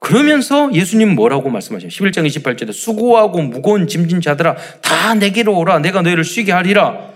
그러면서 0.00 0.72
예수님 0.72 1.14
뭐라고 1.14 1.50
말씀하셔요? 1.50 1.88
11장 1.88 2.26
28절에 2.26 2.72
수고하고 2.72 3.42
무거운 3.42 3.88
짐진 3.88 4.20
자들아 4.20 4.56
다 4.80 5.14
내게로 5.14 5.56
오라 5.58 5.80
내가 5.80 6.02
너희를 6.02 6.22
쉬게 6.24 6.52
하리라 6.52 7.12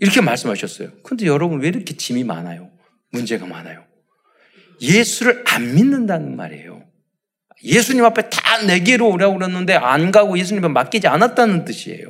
이렇게 0.00 0.20
말씀하셨어요. 0.20 0.90
근데 1.04 1.26
여러분 1.26 1.60
왜 1.60 1.68
이렇게 1.68 1.96
짐이 1.96 2.24
많아요? 2.24 2.70
문제가 3.12 3.46
많아요. 3.46 3.84
예수를 4.80 5.44
안 5.46 5.74
믿는다는 5.74 6.36
말이에요. 6.36 6.82
예수님 7.62 8.04
앞에 8.04 8.28
다 8.28 8.62
내게로 8.66 9.08
오라고 9.08 9.38
그랬는데 9.38 9.74
안 9.74 10.10
가고 10.10 10.36
예수님에 10.36 10.68
맡기지 10.68 11.06
않았다는 11.06 11.64
뜻이에요. 11.64 12.08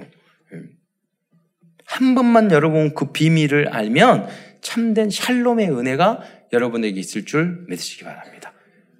한 1.94 2.16
번만 2.16 2.50
여러분 2.50 2.92
그 2.92 3.12
비밀을 3.12 3.68
알면 3.68 4.28
참된 4.60 5.10
샬롬의 5.10 5.70
은혜가 5.70 6.22
여러분에게 6.52 6.98
있을 6.98 7.24
줄 7.24 7.66
믿으시기 7.68 8.02
바랍니다. 8.02 8.52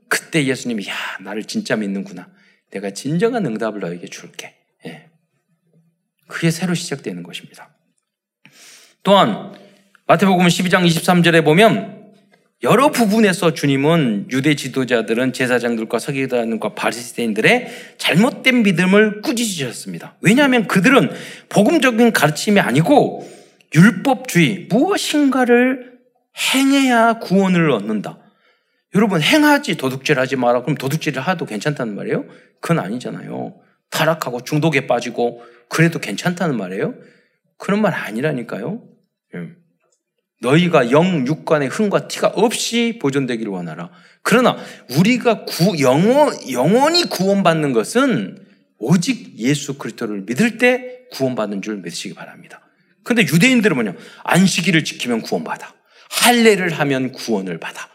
그때 0.09 0.45
예수님이 0.45 0.87
야 0.87 0.93
나를 1.21 1.43
진짜 1.43 1.75
믿는구나. 1.75 2.29
내가 2.71 2.91
진정한 2.91 3.47
응답을 3.47 3.81
너에게 3.81 4.07
줄게. 4.07 4.55
예. 4.87 5.11
그게 6.29 6.53
새로 6.53 6.75
시작되는 6.75 7.25
것입니다. 7.25 7.77
또한 9.03 9.55
마태복음 10.07 10.47
12장 10.47 10.87
23절에 10.87 11.45
보면 11.45 11.94
여러 12.65 12.91
부분에서 12.91 13.53
주님은 13.53 14.29
유대 14.31 14.57
지도자들은 14.57 15.35
제사장들과 15.35 15.99
서기관들과 15.99 16.75
바리새인들의 16.75 17.69
잘못된 17.99 18.63
믿음을 18.63 19.21
꾸짖으셨습니다. 19.21 20.17
왜냐하면 20.23 20.67
그들은 20.67 21.11
복음적인 21.51 22.13
가르침이 22.13 22.61
아니고 22.61 23.31
율법주의 23.75 24.69
무엇인가를 24.71 25.99
행해야 26.55 27.19
구원을 27.19 27.71
얻는다. 27.71 28.19
여러분 28.95 29.21
행하지 29.21 29.77
도둑질 29.77 30.19
하지 30.19 30.37
마라. 30.37 30.63
그럼 30.63 30.77
도둑질을 30.77 31.21
하도 31.21 31.45
괜찮다는 31.45 31.95
말이에요? 31.95 32.25
그건 32.61 32.79
아니잖아요. 32.79 33.57
타락하고 33.91 34.43
중독에 34.43 34.87
빠지고 34.87 35.43
그래도 35.69 35.99
괜찮다는 35.99 36.57
말이에요? 36.57 36.95
그런 37.59 37.83
말 37.83 37.93
아니라니까요. 37.93 38.83
예. 39.35 39.64
너희가 40.41 40.91
영 40.91 41.27
육간의 41.27 41.69
흥과 41.69 42.09
티가 42.09 42.29
없이 42.29 42.99
보존되기를 43.01 43.51
원하라. 43.51 43.91
그러나 44.23 44.57
우리가 44.99 45.45
구, 45.45 45.81
영원, 45.81 46.35
영원히 46.51 47.05
구원받는 47.09 47.73
것은 47.73 48.45
오직 48.79 49.39
예수 49.39 49.79
그리스도를 49.79 50.23
믿을 50.23 50.59
때 50.59 51.07
구원받는 51.13 51.63
줄 51.63 51.77
믿으시기 51.77 52.15
바랍니다. 52.15 52.61
근데 53.05 53.23
유대인들은 53.23 53.77
뭐냐? 53.77 53.95
안식일을 54.25 54.85
지키면 54.85 55.23
구원받아. 55.23 55.73
할례를 56.11 56.73
하면 56.73 57.13
구원을 57.13 57.59
받아. 57.61 57.89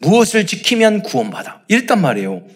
무엇을 0.00 0.46
지키면 0.46 1.02
구원받아. 1.02 1.64
이랬단 1.68 2.00
말이에요. 2.00 2.46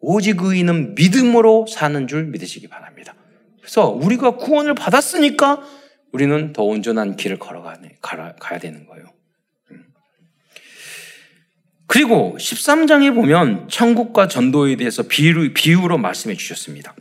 오직 0.00 0.42
의인은 0.42 0.94
믿음으로 0.94 1.66
사는 1.68 2.06
줄 2.06 2.24
믿으시기 2.24 2.68
바랍니다. 2.68 3.14
그래서 3.60 3.88
우리가 3.88 4.36
구원을 4.36 4.74
받았으니까 4.74 5.62
우리는 6.12 6.52
더 6.52 6.62
온전한 6.62 7.16
길을 7.16 7.38
걸어가야 7.38 8.58
되는 8.60 8.86
거예요. 8.86 9.06
음. 9.70 9.84
그리고 11.86 12.36
13장에 12.38 13.14
보면 13.14 13.68
천국과 13.68 14.28
전도에 14.28 14.76
대해서 14.76 15.02
비유, 15.02 15.52
비유로 15.52 15.98
말씀해 15.98 16.36
주셨습니다. 16.36 16.94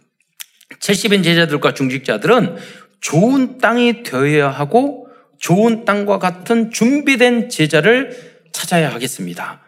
70인 0.80 1.24
제자들과 1.24 1.74
중직자들은 1.74 2.58
좋은 3.00 3.58
땅이 3.60 4.04
되어야 4.04 4.50
하고 4.50 5.08
좋은 5.38 5.86
땅과 5.86 6.20
같은 6.20 6.72
준비된 6.72 7.50
제자를 7.50 8.41
찾아야 8.52 8.94
하겠습니다. 8.94 9.62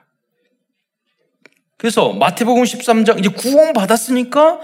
그래서 1.78 2.13
마태복음 2.13 2.63
13장 2.63 3.19
이제 3.19 3.30
구원 3.30 3.73
받았으니까 3.73 4.60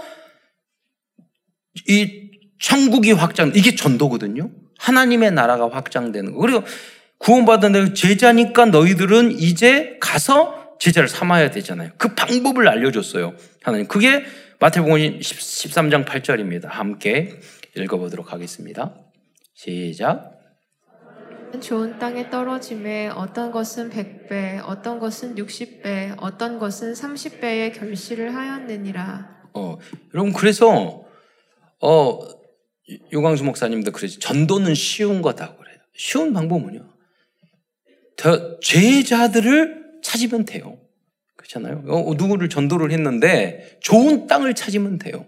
이 1.88 2.30
천국이 2.58 3.12
확장 3.12 3.52
이게 3.54 3.74
전도거든요. 3.74 4.50
하나님의 4.84 5.32
나라가 5.32 5.70
확장되는 5.70 6.32
거. 6.32 6.40
그리고 6.40 6.62
구원받은 7.18 7.94
제자니까 7.94 8.66
너희들은 8.66 9.32
이제 9.32 9.96
가서 10.00 10.76
제자를 10.78 11.08
삼아야 11.08 11.50
되잖아요. 11.50 11.90
그 11.96 12.14
방법을 12.14 12.68
알려줬어요. 12.68 13.34
하나님. 13.62 13.88
그게 13.88 14.24
마태복음 14.60 15.20
13장 15.20 16.04
8절입니다. 16.04 16.66
함께 16.66 17.40
읽어보도록 17.76 18.32
하겠습니다. 18.32 18.94
시작. 19.54 20.32
좋은 21.60 21.98
땅에 21.98 22.28
떨어짐에 22.28 23.08
어떤 23.08 23.52
것은 23.52 23.88
100배, 23.90 24.60
어떤 24.66 24.98
것은 24.98 25.36
60배, 25.36 26.16
어떤 26.18 26.58
것은 26.58 26.92
30배의 26.92 27.78
결실을 27.78 28.34
하였느니라. 28.34 29.34
어, 29.54 29.78
여러분 30.12 30.32
그래서 30.32 31.04
어 31.80 32.43
요광수 33.12 33.44
목사님도 33.44 33.92
그러지 33.92 34.18
전도는 34.18 34.74
쉬운 34.74 35.22
거다 35.22 35.56
그래요. 35.56 35.76
쉬운 35.94 36.32
방법은 36.32 36.62
뭐냐? 36.62 36.80
더 38.16 38.60
제자들을 38.60 39.84
찾으면 40.02 40.44
돼요. 40.44 40.78
그렇잖아요. 41.36 41.84
어, 41.88 42.14
누구를 42.14 42.48
전도를 42.48 42.92
했는데 42.92 43.78
좋은 43.80 44.26
땅을 44.26 44.54
찾으면 44.54 44.98
돼요. 44.98 45.26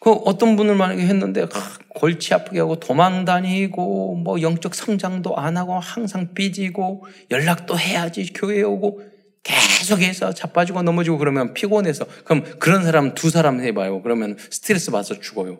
그 0.00 0.10
어떤 0.10 0.56
분을 0.56 0.76
만약에 0.76 1.02
했는데 1.02 1.42
아, 1.42 1.78
골치 1.90 2.32
아프게 2.32 2.60
하고 2.60 2.80
도망 2.80 3.26
다니고 3.26 4.16
뭐 4.16 4.40
영적 4.40 4.74
성장도 4.74 5.36
안 5.36 5.58
하고 5.58 5.78
항상 5.78 6.32
삐지고 6.32 7.04
연락도 7.30 7.78
해야지 7.78 8.32
교회에 8.32 8.62
오고 8.62 9.02
계속해서 9.42 10.32
자빠지고 10.32 10.82
넘어지고 10.82 11.18
그러면 11.18 11.52
피곤해서 11.54 12.06
그럼 12.24 12.44
그런 12.58 12.84
사람 12.84 13.14
두 13.14 13.30
사람 13.30 13.60
해봐요. 13.60 14.02
그러면 14.02 14.36
스트레스 14.38 14.90
받아서 14.90 15.20
죽어요. 15.20 15.58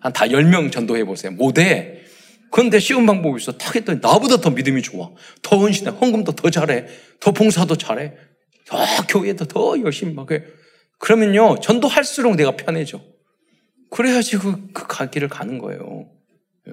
한다열명 0.00 0.70
전도해 0.70 1.04
보세요. 1.04 1.32
못해. 1.32 2.02
그런데 2.50 2.78
쉬운 2.78 3.06
방법이 3.06 3.40
있어. 3.40 3.52
탁 3.52 3.76
했더니 3.76 4.00
나보다 4.00 4.38
더 4.38 4.50
믿음이 4.50 4.82
좋아. 4.82 5.10
더 5.42 5.58
헌신해. 5.58 5.90
헌금도 5.90 6.32
더 6.32 6.50
잘해. 6.50 6.86
더 7.20 7.32
봉사도 7.32 7.76
잘해. 7.76 8.14
더 8.66 8.76
교회도 9.08 9.46
더 9.46 9.80
열심히 9.80 10.14
막 10.14 10.30
해. 10.30 10.42
그러면요, 10.98 11.60
전도할수록 11.60 12.36
내가 12.36 12.56
편해져. 12.56 13.00
그래야지 13.90 14.36
그, 14.38 14.72
그 14.72 14.86
가기를 14.86 15.28
가는 15.28 15.58
거예요. 15.58 16.10
예. 16.68 16.72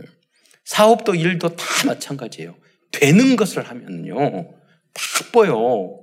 사업도 0.65 1.15
일도 1.15 1.55
다 1.55 1.65
마찬가지예요. 1.85 2.55
되는 2.91 3.35
것을 3.35 3.63
하면요. 3.63 4.53
바빠요. 4.93 5.99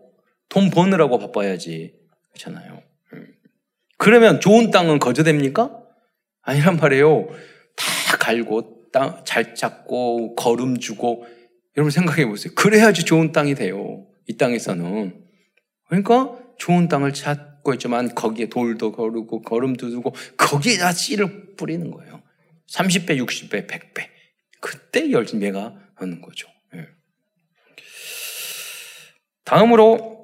돈 0.48 0.70
버느라고 0.70 1.18
바빠야지. 1.18 1.94
그렇잖아요. 2.32 2.82
예. 3.16 3.20
그러면 3.98 4.40
좋은 4.40 4.70
땅은 4.70 4.98
거저됩니까? 4.98 5.81
아니란 6.42 6.76
말이에요. 6.76 7.28
다 7.76 8.16
갈고, 8.18 8.90
땅 8.92 9.22
잘 9.24 9.54
찾고, 9.54 10.34
걸음 10.34 10.78
주고, 10.78 11.26
여러분 11.76 11.90
생각해 11.90 12.26
보세요. 12.26 12.52
그래야지 12.54 13.04
좋은 13.04 13.32
땅이 13.32 13.54
돼요. 13.54 14.06
이 14.26 14.36
땅에서는. 14.36 15.24
그러니까 15.88 16.38
좋은 16.58 16.88
땅을 16.88 17.12
찾, 17.14 17.52
고 17.62 17.72
있지만 17.74 18.14
거기에 18.14 18.48
돌도 18.48 18.92
거르고 18.92 19.42
걸음도 19.42 19.88
두고 19.90 20.14
거기에다 20.36 20.92
씨를 20.92 21.54
뿌리는 21.54 21.90
거예요. 21.90 22.22
30배, 22.68 23.24
60배, 23.24 23.68
100배. 23.68 24.08
그때 24.60 25.10
열매가 25.10 25.74
하는 25.94 26.20
거죠. 26.20 26.48
예. 26.74 26.88
다음으로 29.44 30.21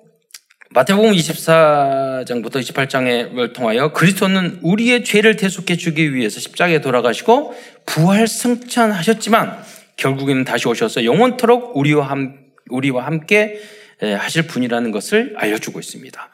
마태복음 0.70 1.12
24장부터 1.12 2.56
28장을 2.56 3.52
통하여 3.54 3.92
그리스도는 3.92 4.58
우리의 4.62 5.02
죄를 5.02 5.36
대속해 5.36 5.76
주기 5.76 6.14
위해서 6.14 6.40
십자가에 6.40 6.80
돌아가시고 6.80 7.54
부활 7.86 8.28
승천하셨지만 8.28 9.62
결국에는 9.96 10.44
다시 10.44 10.68
오셔서 10.68 11.04
영원토록 11.04 11.76
우리와, 11.76 12.06
함, 12.08 12.38
우리와 12.68 13.06
함께 13.06 13.60
하실 14.00 14.46
분이라는 14.46 14.90
것을 14.90 15.34
알려주고 15.38 15.80
있습니다. 15.80 16.28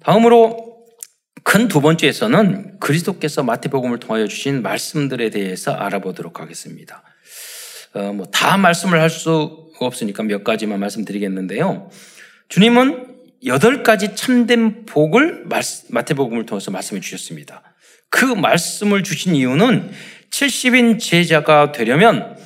다음으로 0.00 0.68
큰 1.44 1.68
두 1.68 1.80
번째에서는 1.80 2.78
그리스도께서 2.80 3.42
마태복음을 3.42 4.00
통하여 4.00 4.26
주신 4.26 4.60
말씀들에 4.60 5.30
대해서 5.30 5.72
알아보도록 5.72 6.40
하겠습니다. 6.40 7.02
어, 7.94 8.12
뭐 8.12 8.26
다 8.30 8.58
말씀을 8.58 9.00
할 9.00 9.08
수 9.08 9.70
없으니까 9.80 10.24
몇 10.24 10.42
가지만 10.44 10.80
말씀드리겠는데요. 10.80 11.88
주님은 12.48 13.06
여덟 13.46 13.82
가지 13.82 14.16
참된 14.16 14.84
복을 14.84 15.46
마태복음을 15.90 16.46
통해서 16.46 16.70
말씀해 16.70 17.00
주셨습니다. 17.00 17.62
그 18.10 18.24
말씀을 18.24 19.02
주신 19.02 19.34
이유는 19.34 19.90
70인 20.30 20.98
제자가 20.98 21.72
되려면 21.72 22.36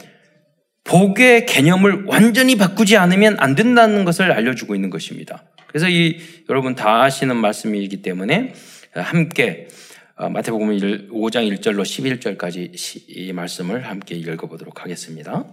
복의 0.85 1.47
개념을 1.47 2.05
완전히 2.07 2.57
바꾸지 2.57 2.97
않으면 2.97 3.37
안 3.39 3.55
된다는 3.55 4.05
것을 4.05 4.33
알려주고 4.33 4.75
있는 4.75 4.91
것입니다. 4.91 5.45
그래서 5.69 5.89
이 5.89 6.19
여러분 6.49 6.75
다 6.75 7.03
아시는 7.03 7.37
말씀이기 7.37 8.03
때문에 8.03 8.55
함께 8.95 9.69
어, 10.17 10.29
마태복음 10.29 10.69
5장 11.11 11.51
1절로 11.57 11.83
11절까지 11.83 13.09
이 13.09 13.33
말씀을 13.33 13.89
함께 13.89 14.15
읽어보도록 14.15 14.83
하겠습니다. 14.83 15.47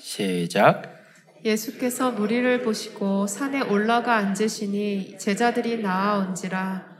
시작. 0.00 0.93
예수께서 1.44 2.12
무리를 2.12 2.62
보시고 2.62 3.26
산에 3.26 3.60
올라가 3.60 4.16
앉으시니 4.16 5.18
제자들이 5.18 5.82
나아온지라 5.82 6.94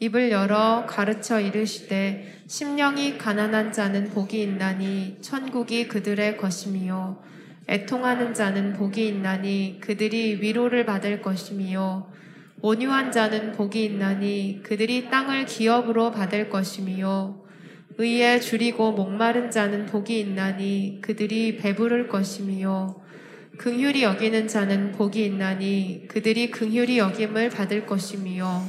입을 0.00 0.30
열어 0.30 0.84
가르쳐 0.86 1.40
이르시되 1.40 2.42
심령이 2.46 3.16
가난한 3.18 3.72
자는 3.72 4.10
복이 4.10 4.42
있나니 4.42 5.18
천국이 5.22 5.88
그들의 5.88 6.36
것임이요 6.36 7.22
애통하는 7.70 8.32
자는 8.32 8.72
복이 8.72 9.06
있나니 9.08 9.78
그들이 9.80 10.40
위로를 10.40 10.86
받을 10.86 11.20
것이미요. 11.20 12.10
온유한 12.62 13.12
자는 13.12 13.52
복이 13.52 13.84
있나니 13.84 14.60
그들이 14.62 15.10
땅을 15.10 15.44
기업으로 15.44 16.10
받을 16.10 16.48
것이미요. 16.48 17.44
의에 17.98 18.40
줄이고 18.40 18.92
목마른 18.92 19.50
자는 19.50 19.84
복이 19.84 20.18
있나니 20.18 21.00
그들이 21.02 21.58
배부를 21.58 22.08
것이미요. 22.08 23.07
긍휼히 23.58 24.04
여기는 24.04 24.46
자는 24.46 24.92
복이 24.92 25.24
있나니 25.24 26.06
그들이 26.06 26.50
긍휼히 26.50 26.98
여김을 26.98 27.50
받을 27.50 27.86
것이미요. 27.86 28.64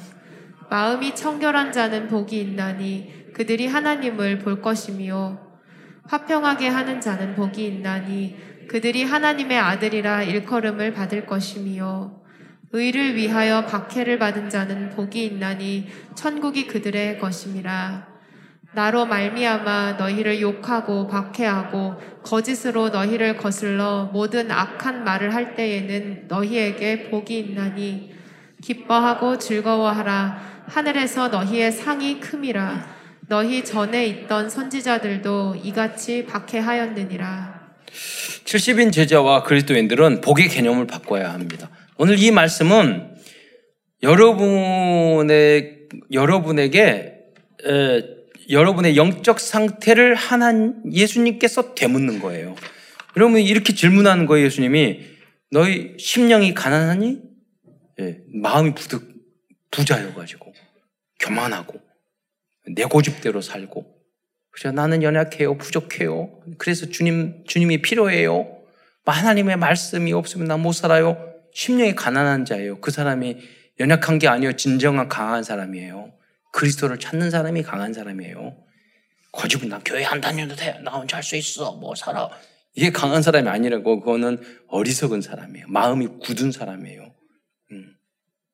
마음이 0.72 1.16
청결한 1.16 1.72
자는 1.72 2.08
복이 2.08 2.40
있나니 2.42 3.32
그들이 3.34 3.68
하나님을 3.68 4.40
볼 4.40 4.62
것이미요. 4.62 5.48
화평하게 6.06 6.70
하는 6.70 7.00
자는 7.00 7.36
복이 7.36 7.66
있나니 7.68 8.36
그들이 8.68 9.04
하나님의 9.04 9.60
아들이라 9.60 10.24
일컬음을 10.24 10.94
받을 10.94 11.28
것이미요. 11.28 12.24
의를 12.72 13.16
위하여 13.16 13.66
박해를 13.66 14.18
받은 14.18 14.50
자는 14.50 14.90
복이 14.90 15.24
있나니 15.24 15.88
천국이 16.16 16.66
그들의 16.66 17.20
것임이라. 17.20 18.09
나로 18.72 19.06
말미암아 19.08 19.94
너희를 19.94 20.42
욕하고 20.42 21.08
박해하고 21.08 21.96
거짓으로 22.22 22.90
너희를 22.90 23.36
거슬러 23.36 24.10
모든 24.14 24.52
악한 24.52 25.04
말을 25.04 25.34
할 25.34 25.56
때에는 25.56 26.26
너희에게 26.28 27.10
복이 27.10 27.40
있나니 27.40 28.14
기뻐하고 28.62 29.40
즐거워하라. 29.40 30.66
하늘에서 30.68 31.30
너희의 31.30 31.72
상이 31.72 32.20
큼이라. 32.20 33.00
너희 33.28 33.64
전에 33.64 34.06
있던 34.06 34.50
선지자들도 34.50 35.62
이같이 35.64 36.26
박해하였느니라. 36.26 37.60
70인 38.46 38.92
제자와 38.92 39.44
그리스도인들은 39.44 40.22
복의 40.22 40.48
개념을 40.48 40.86
바꿔야 40.86 41.34
합니다. 41.34 41.70
오늘 41.98 42.20
이 42.20 42.30
말씀은 42.32 43.16
여러분의 44.04 45.80
여러분에게 46.12 47.16
에, 47.66 48.19
여러분의 48.50 48.98
영적 48.98 49.40
상태를 49.40 50.16
하나님 50.16 50.76
예수님께서 50.92 51.76
되묻는 51.76 52.20
거예요. 52.20 52.56
여러분 53.16 53.40
이렇게 53.40 53.74
질문하는 53.74 54.26
거예요, 54.26 54.46
예수님이 54.46 55.02
너희 55.52 55.96
심령이 55.98 56.54
가난하니? 56.54 57.22
예, 58.00 58.20
마음이 58.34 58.74
부득 58.76 59.14
부자여 59.72 60.14
가지고 60.14 60.54
교만하고 61.20 61.80
내 62.76 62.86
고집대로 62.86 63.42
살고 63.42 63.86
그죠? 64.52 64.72
나는 64.72 65.04
연약해요, 65.04 65.58
부족해요. 65.58 66.40
그래서 66.58 66.88
주님 66.88 67.44
주님이 67.46 67.82
필요해요. 67.82 68.56
하나님의 69.06 69.58
말씀이 69.58 70.14
없으면 70.14 70.48
나 70.48 70.58
못 70.58 70.72
살아요. 70.74 71.34
심령이 71.52 71.96
가난한 71.96 72.46
자예요. 72.46 72.80
그 72.80 72.92
사람이 72.92 73.38
연약한 73.80 74.20
게 74.20 74.28
아니에요. 74.28 74.54
진정한 74.54 75.08
강한 75.08 75.42
사람이에요. 75.44 76.12
그리스도를 76.52 77.00
찾는 77.00 77.30
사람이 77.32 77.64
강한 77.64 77.94
사람이에요. 77.94 78.58
고집은 79.32 79.70
나 79.70 79.80
교회 79.86 80.04
안 80.06 80.20
다녀도 80.22 80.56
돼. 80.56 80.80
나 80.80 80.92
혼자 80.92 81.18
할 81.18 81.24
수 81.24 81.36
있어. 81.36 81.74
뭐 81.74 81.94
살아. 81.96 82.30
이게 82.76 82.92
강한 82.92 83.22
사람이 83.22 83.48
아니라고 83.48 84.00
그거는 84.00 84.42
어리석은 84.68 85.22
사람이에요. 85.22 85.68
마음이 85.68 86.08
굳은 86.22 86.52
사람이에요. 86.52 87.14
음. 87.72 87.96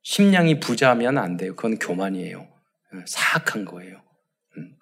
심량이 0.04 0.60
부자면 0.60 1.18
안 1.18 1.38
돼요. 1.38 1.56
그건 1.56 1.78
교만이에요. 1.80 2.48
음. 2.94 3.04
사악한 3.08 3.66
거예요. 3.66 4.02
음. 4.58 4.76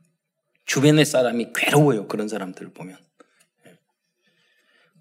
주변의 0.66 1.05
사람이 1.05 1.53
괴로워요. 1.55 2.07
그런 2.07 2.28
사람들을 2.28 2.74
보면. 2.74 2.97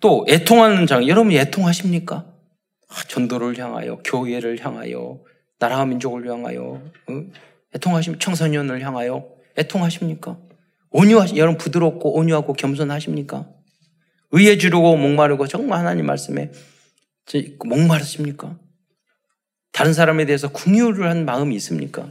또 0.01 0.27
애통하는 0.29 0.87
장 0.87 1.07
여러분 1.07 1.33
애통하십니까? 1.33 2.27
아, 2.89 3.03
전도를 3.09 3.57
향하여 3.59 3.99
교회를 4.05 4.59
향하여 4.65 5.23
나라와 5.61 5.85
민족을 5.87 6.29
향하여 6.29 6.61
어? 7.09 7.25
애통하십 7.75 8.21
청소년을 8.21 8.83
향하여 8.83 9.29
애통하십니까? 9.59 10.39
온유하시 10.91 11.37
여러분 11.37 11.59
부드럽고 11.59 12.17
온유하고 12.17 12.53
겸손하십니까? 12.53 13.49
의에 14.33 14.59
주르고 14.59 14.97
목마르고 14.97 15.47
정말 15.47 15.79
하나님 15.81 16.07
말씀에 16.07 16.51
목마르십니까? 17.65 18.59
다른 19.73 19.95
사람에 19.95 20.27
대해서 20.27 20.49
궁유를 20.49 21.09
한 21.09 21.25
마음이 21.25 21.55
있습니까? 21.57 22.11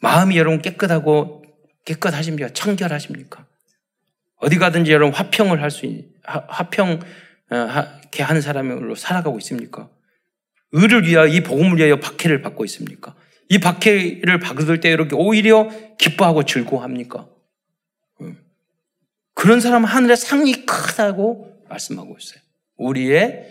마음이 0.00 0.36
여러분 0.36 0.60
깨끗하고 0.60 1.44
깨끗하십니까? 1.84 2.50
청결하십니까? 2.50 3.46
어디 4.36 4.58
가든지 4.58 4.92
여러분 4.92 5.14
화평을 5.14 5.62
할 5.62 5.70
수, 5.70 5.86
화평, 6.24 7.00
어, 7.50 7.56
하는 8.18 8.40
사람으로 8.40 8.94
살아가고 8.94 9.38
있습니까? 9.38 9.88
의를 10.72 11.06
위하여, 11.06 11.26
이 11.26 11.42
복음을 11.42 11.78
위하여 11.78 12.00
박해를 12.00 12.42
받고 12.42 12.64
있습니까? 12.64 13.14
이 13.48 13.58
박해를 13.58 14.38
받을 14.38 14.80
때 14.80 14.90
이렇게 14.90 15.14
오히려 15.14 15.68
기뻐하고 15.98 16.44
즐거워합니까? 16.44 17.28
음. 18.20 18.38
그런 19.34 19.60
사람은 19.60 19.88
하늘의 19.88 20.16
상이 20.16 20.66
크다고 20.66 21.52
말씀하고 21.68 22.16
있어요. 22.18 22.40
우리의 22.76 23.46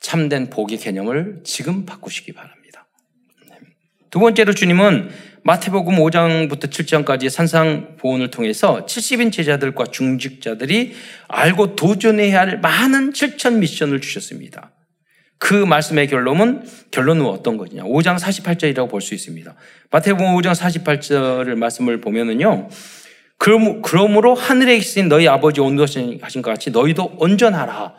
참된 0.00 0.48
복의 0.50 0.78
개념을 0.78 1.40
지금 1.44 1.84
바꾸시기 1.84 2.32
바랍니다. 2.32 2.86
네. 3.48 3.56
두 4.10 4.20
번째로 4.20 4.54
주님은 4.54 5.10
마태복음 5.42 5.96
5장부터 5.96 6.64
7장까지 6.64 7.30
산상 7.30 7.96
보훈을 7.96 8.30
통해서 8.30 8.84
70인 8.86 9.32
제자들과 9.32 9.86
중직자들이 9.86 10.94
알고 11.28 11.76
도전해야 11.76 12.40
할 12.40 12.60
많은 12.60 13.12
7천 13.12 13.58
미션을 13.58 14.00
주셨습니다. 14.00 14.72
그 15.38 15.54
말씀의 15.54 16.08
결론은 16.08 16.64
결론은 16.90 17.24
어떤 17.26 17.56
것이냐? 17.56 17.84
5장 17.84 18.18
48절이라고 18.18 18.90
볼 18.90 19.00
수 19.00 19.14
있습니다. 19.14 19.54
마태복음 19.90 20.34
5장 20.36 20.54
48절을 20.54 21.54
말씀을 21.54 22.00
보면은요. 22.00 22.68
그럼, 23.38 23.82
그러므로 23.82 24.34
하늘에 24.34 24.74
계신 24.76 25.08
너희 25.08 25.28
아버지 25.28 25.60
온도하신 25.60 26.18
것 26.20 26.42
같이 26.42 26.70
너희도 26.70 27.16
온전하라. 27.18 27.94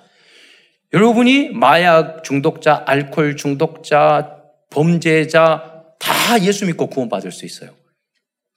여러분이 0.93 1.51
마약 1.51 2.23
중독자, 2.23 2.83
알코올 2.85 3.37
중독자, 3.37 4.35
범죄자, 4.69 5.83
다 5.99 6.41
예수 6.43 6.65
믿고 6.65 6.87
구원받을 6.87 7.31
수 7.31 7.45
있어요. 7.45 7.71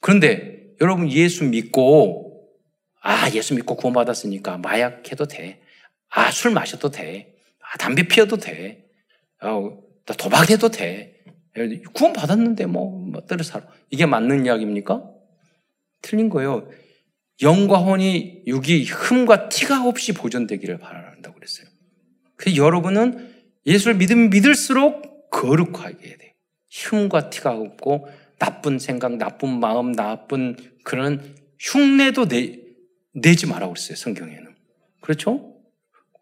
그런데 0.00 0.60
여러분 0.80 1.10
예수 1.10 1.44
믿고 1.44 2.48
아 3.02 3.30
예수 3.30 3.54
믿고 3.54 3.76
구원받았으니까 3.76 4.58
마약해도 4.58 5.26
돼. 5.26 5.60
아 6.10 6.30
술 6.30 6.50
마셔도 6.50 6.90
돼. 6.90 7.31
아 7.72 7.78
담배 7.78 8.06
피워도 8.06 8.36
돼. 8.36 8.84
어, 9.40 9.78
도박해도 10.04 10.70
돼. 10.70 11.22
구원 11.94 12.12
받았는데 12.12 12.66
뭐, 12.66 12.90
뭐 12.90 13.24
때려 13.26 13.42
살아. 13.42 13.66
이게 13.90 14.06
맞는 14.06 14.46
이야기입니까? 14.46 15.02
틀린 16.02 16.28
거예요. 16.28 16.68
영과 17.40 17.78
혼이 17.78 18.42
육이 18.46 18.84
흠과 18.84 19.48
티가 19.48 19.86
없이 19.86 20.12
보존되기를 20.12 20.78
바란다고 20.78 21.34
그랬어요. 21.34 21.66
그 22.36 22.56
여러분은 22.56 23.32
예수를 23.66 23.96
믿으면 23.96 24.30
믿을수록 24.30 25.30
거룩하게 25.30 26.16
돼. 26.18 26.34
흉과 26.70 27.30
티가 27.30 27.52
없고 27.52 28.08
나쁜 28.38 28.78
생각, 28.78 29.16
나쁜 29.16 29.60
마음, 29.60 29.92
나쁜 29.92 30.56
그런 30.84 31.36
흉내도 31.58 32.28
내, 32.28 32.58
내지 33.12 33.46
말라고 33.46 33.72
그랬어요, 33.72 33.96
성경에는. 33.96 34.54
그렇죠? 35.00 35.51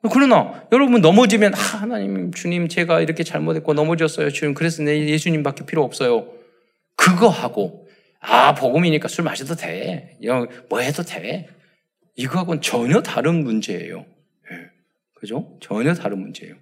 그러나 0.09 0.65
여러분 0.73 1.01
넘어지면 1.03 1.55
아, 1.55 1.59
하나님 1.59 2.33
주님 2.33 2.69
제가 2.69 3.01
이렇게 3.01 3.23
잘못했고 3.23 3.75
넘어졌어요. 3.75 4.31
주님 4.31 4.55
그래서 4.55 4.83
내 4.83 4.99
예수님밖에 5.09 5.67
필요 5.67 5.85
없어요. 5.85 6.33
그거 6.97 7.29
하고 7.29 7.87
아 8.21 8.55
복음이니까 8.55 9.09
술 9.09 9.25
마셔도 9.25 9.55
돼뭐 9.57 10.81
해도 10.81 11.03
돼. 11.03 11.49
이거하고는 12.17 12.63
전혀 12.63 13.03
다른 13.03 13.45
문제예요. 13.45 13.99
네. 13.99 14.71
그죠? 15.15 15.59
전혀 15.61 15.93
다른 15.95 16.19
문제예요. 16.19 16.55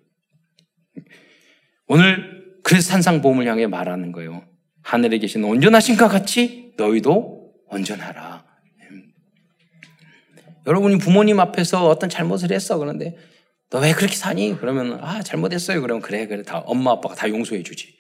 오늘 1.87 2.59
그래서 2.63 2.91
산상보험을 2.91 3.47
향해 3.47 3.67
말하는 3.67 4.13
거예요. 4.13 4.45
하늘에 4.83 5.19
계신 5.19 5.45
온전하신 5.45 5.97
것 5.97 6.09
같이 6.09 6.73
너희도 6.77 7.53
온전하라. 7.69 8.38
음. 10.69 10.71
여러분이 10.71 10.99
부모님 10.99 11.41
앞에서 11.41 11.87
어떤 11.89 12.09
잘못을 12.11 12.53
했어. 12.53 12.79
그런데 12.79 13.17
너 13.71 13.81
왜 13.81 13.93
그렇게 13.93 14.17
사니? 14.17 14.57
그러면 14.61 14.99
아 15.03 15.23
잘못했어요. 15.23 15.81
그러면 15.83 16.03
그래 16.03 16.27
그래 16.27 16.43
다 16.43 16.59
엄마 16.61 16.93
아빠가 16.93 17.15
다 17.15 17.29
용서해 17.29 17.63
주지. 17.63 17.95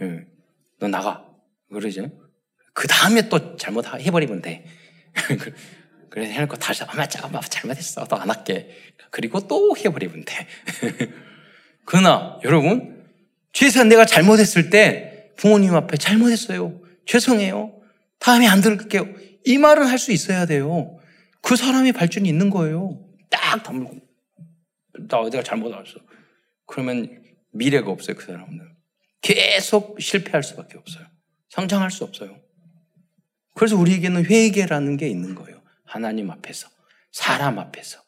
응. 0.00 0.26
너 0.80 0.88
나가. 0.88 1.24
그러죠. 1.70 2.10
그 2.74 2.88
다음에 2.88 3.28
또 3.28 3.56
잘못 3.56 3.86
해버리면 3.86 4.42
돼. 4.42 4.64
그래 6.10 6.26
해놓고 6.30 6.56
다시 6.56 6.82
엄마 6.84 7.06
엄마 7.22 7.40
잘못했어. 7.40 8.06
또 8.06 8.16
안 8.16 8.30
할게. 8.30 8.70
그리고 9.10 9.40
또 9.46 9.76
해버리면 9.76 10.24
돼. 10.24 10.46
그러나 11.84 12.38
여러분 12.44 13.04
최소한 13.52 13.88
내가 13.88 14.04
잘못했을 14.06 14.70
때 14.70 15.30
부모님 15.36 15.74
앞에 15.74 15.96
잘못했어요. 15.96 16.80
죄송해요. 17.06 17.74
다음에 18.18 18.46
안 18.46 18.60
들을게요. 18.60 19.06
이 19.44 19.58
말은 19.58 19.86
할 19.86 19.98
수 19.98 20.12
있어야 20.12 20.46
돼요. 20.46 20.98
그 21.42 21.56
사람의 21.56 21.92
발전이 21.92 22.28
있는 22.28 22.48
거예요. 22.50 23.04
딱 23.30 23.62
다물고. 23.62 24.00
나 25.08 25.18
어디가 25.18 25.42
잘못했어. 25.42 26.00
그러면 26.66 27.22
미래가 27.52 27.90
없어요, 27.90 28.16
그 28.16 28.24
사람은. 28.24 28.60
계속 29.20 30.00
실패할 30.00 30.42
수밖에 30.42 30.78
없어요. 30.78 31.06
성장할 31.50 31.90
수 31.90 32.04
없어요. 32.04 32.40
그래서 33.54 33.76
우리에게는 33.76 34.24
회개라는 34.24 34.96
게 34.96 35.08
있는 35.08 35.34
거예요. 35.34 35.60
하나님 35.84 36.30
앞에서, 36.30 36.68
사람 37.10 37.58
앞에서, 37.58 38.00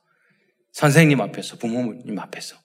선생님 0.73 1.21
앞에서, 1.21 1.57
부모님 1.59 2.19
앞에서. 2.19 2.57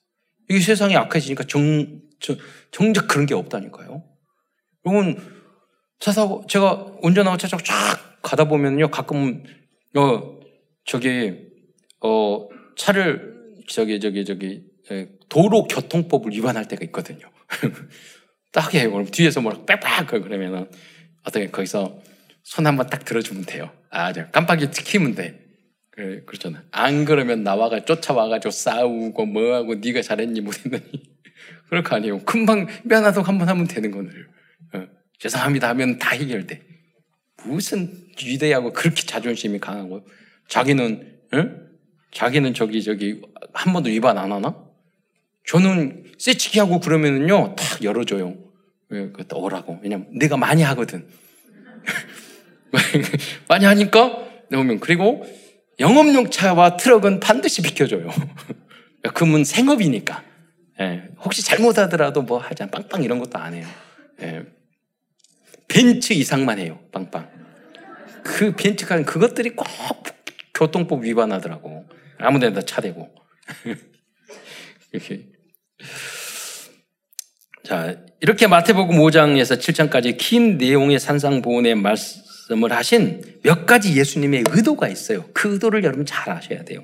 이 0.50 0.60
세상이 0.60 0.96
악해지니까 0.96 1.44
정, 1.44 2.02
저, 2.20 2.36
정작 2.72 3.08
그런 3.08 3.26
게 3.26 3.34
없다니까요. 3.34 4.04
여러분, 4.86 5.18
차 6.00 6.12
사고, 6.12 6.46
제가 6.48 6.96
운전하고 7.02 7.38
차 7.38 7.48
타고 7.48 7.62
쫙 7.64 8.22
가다 8.22 8.46
보면요, 8.46 8.90
가끔, 8.90 9.44
어, 9.96 10.39
저기, 10.90 11.36
어, 12.02 12.50
차를, 12.76 13.54
저기, 13.68 14.00
저기, 14.00 14.26
저기, 14.26 14.64
예, 14.90 15.08
도로 15.30 15.66
교통법을 15.66 16.32
위반할 16.32 16.68
때가 16.68 16.84
있거든요. 16.86 17.30
딱 18.52 18.74
해요. 18.74 18.92
그럼 18.92 19.06
뒤에서 19.06 19.40
뭐라 19.40 19.66
빽빽 19.68 20.08
그러면은, 20.24 20.68
어떻게 21.24 21.52
거기서 21.52 22.02
손 22.42 22.66
한번 22.66 22.88
딱 22.88 23.06
들어주면 23.06 23.46
돼요. 23.46 23.72
아, 23.92 24.12
깜빡이 24.32 24.72
키면 24.72 25.14
돼. 25.14 25.40
그, 25.92 26.24
그렇잖아. 26.26 26.64
안 26.72 27.06
그러면 27.06 27.44
나와가 27.44 27.86
쫓아와가지고 27.86 28.50
싸우고 28.50 29.28
뭐하고 29.28 29.76
네가 29.76 30.02
잘했니 30.02 30.42
못했니 30.42 30.82
그럴 31.70 31.84
거 31.84 31.98
아니에요. 31.98 32.24
금방 32.24 32.66
미안하다고 32.84 33.28
한 33.28 33.38
번 33.38 33.48
하면 33.48 33.68
되는 33.68 33.92
거늘. 33.92 34.28
어, 34.74 34.88
죄송합니다 35.20 35.70
하면 35.70 36.00
다 36.00 36.16
해결돼. 36.16 36.64
무슨 37.46 37.94
위대하고 38.26 38.74
그렇게 38.74 39.04
자존심이 39.04 39.60
강하고 39.60 40.04
자기는 40.50 41.20
어? 41.34 41.46
자기는 42.12 42.54
저기 42.54 42.84
저기 42.84 43.22
한 43.54 43.72
번도 43.72 43.90
위반 43.90 44.18
안 44.18 44.32
하나? 44.32 44.56
저는 45.48 46.12
쎄치기 46.18 46.60
하고 46.60 46.80
그러면은요 46.80 47.56
탁 47.56 47.84
열어줘요. 47.84 48.36
왜 48.90 49.12
그것도 49.12 49.40
오라고. 49.40 49.80
왜냐면 49.82 50.08
내가 50.12 50.36
많이 50.36 50.64
하거든. 50.64 51.08
많이 53.48 53.66
하니까 53.66 54.28
나오면 54.50 54.80
그리고 54.80 55.26
영업용 55.80 56.30
차와 56.30 56.78
트럭은 56.78 57.20
반드시 57.20 57.62
비켜줘요. 57.62 58.10
그문 59.14 59.44
생업이니까. 59.44 60.24
예, 60.82 61.04
혹시 61.24 61.44
잘못하더라도 61.44 62.22
뭐 62.22 62.38
하자 62.40 62.68
빵빵 62.68 63.04
이런 63.04 63.20
것도 63.20 63.38
안 63.38 63.54
해요. 63.54 63.68
예. 64.22 64.44
벤츠 65.68 66.14
이상만 66.14 66.58
해요. 66.60 66.80
빵빵. 66.92 67.30
그 68.24 68.56
벤츠카는 68.56 69.06
그것들이 69.06 69.52
꼭 69.52 69.68
교통법 70.60 71.04
위반하더라고. 71.04 71.86
아무 72.18 72.40
데나 72.40 72.62
차대고. 72.62 73.10
이렇게. 74.92 75.26
자, 77.64 77.96
이렇게 78.20 78.48
마태복음 78.48 78.98
5장에서 78.98 79.58
7장까지 79.58 80.18
긴 80.18 80.58
내용의 80.58 81.00
산상보훈의 81.00 81.76
말씀을 81.76 82.74
하신 82.74 83.40
몇 83.44 83.66
가지 83.66 83.96
예수님의 83.96 84.44
의도가 84.50 84.90
있어요. 84.90 85.26
그 85.34 85.54
의도를 85.54 85.84
여러분 85.84 86.06
잘 86.06 86.30
아셔야 86.30 86.64
돼요. 86.64 86.84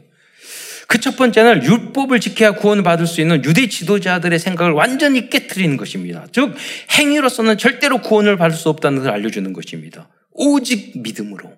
그 0.88 1.00
첫 1.00 1.18
번째는 1.18 1.64
율법을 1.64 2.20
지켜야 2.20 2.52
구원을 2.52 2.84
받을 2.84 3.06
수 3.06 3.20
있는 3.20 3.44
유대 3.44 3.68
지도자들의 3.68 4.40
생각을 4.40 4.72
완전히 4.72 5.30
깨뜨리는 5.30 5.78
것입니다. 5.78 6.26
즉, 6.32 6.56
행위로서는 6.98 7.58
절대로 7.58 8.02
구원을 8.02 8.38
받을 8.38 8.56
수 8.56 8.70
없다는 8.70 9.00
것을 9.00 9.12
알려주는 9.12 9.52
것입니다. 9.54 10.10
오직 10.32 11.00
믿음으로. 11.02 11.54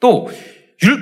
또, 0.00 0.30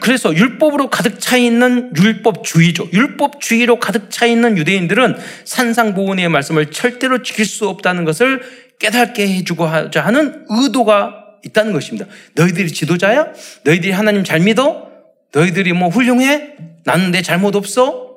그래서 0.00 0.34
율법으로 0.34 0.90
가득 0.90 1.20
차 1.20 1.36
있는 1.36 1.92
율법주의죠. 1.96 2.88
율법주의로 2.92 3.78
가득 3.78 4.10
차 4.10 4.26
있는 4.26 4.58
유대인들은 4.58 5.16
산상보훈의 5.44 6.28
말씀을 6.28 6.70
절대로 6.70 7.22
지킬 7.22 7.44
수 7.46 7.68
없다는 7.68 8.04
것을 8.04 8.42
깨닫게 8.78 9.26
해주고 9.36 9.66
하자 9.66 10.02
하는 10.02 10.44
의도가 10.48 11.38
있다는 11.44 11.72
것입니다. 11.72 12.06
너희들이 12.34 12.72
지도자야? 12.72 13.32
너희들이 13.64 13.92
하나님 13.92 14.24
잘 14.24 14.40
믿어? 14.40 14.90
너희들이 15.32 15.72
뭐 15.72 15.88
훌륭해? 15.88 16.56
나는 16.84 17.10
내 17.10 17.22
잘못 17.22 17.56
없어? 17.56 18.10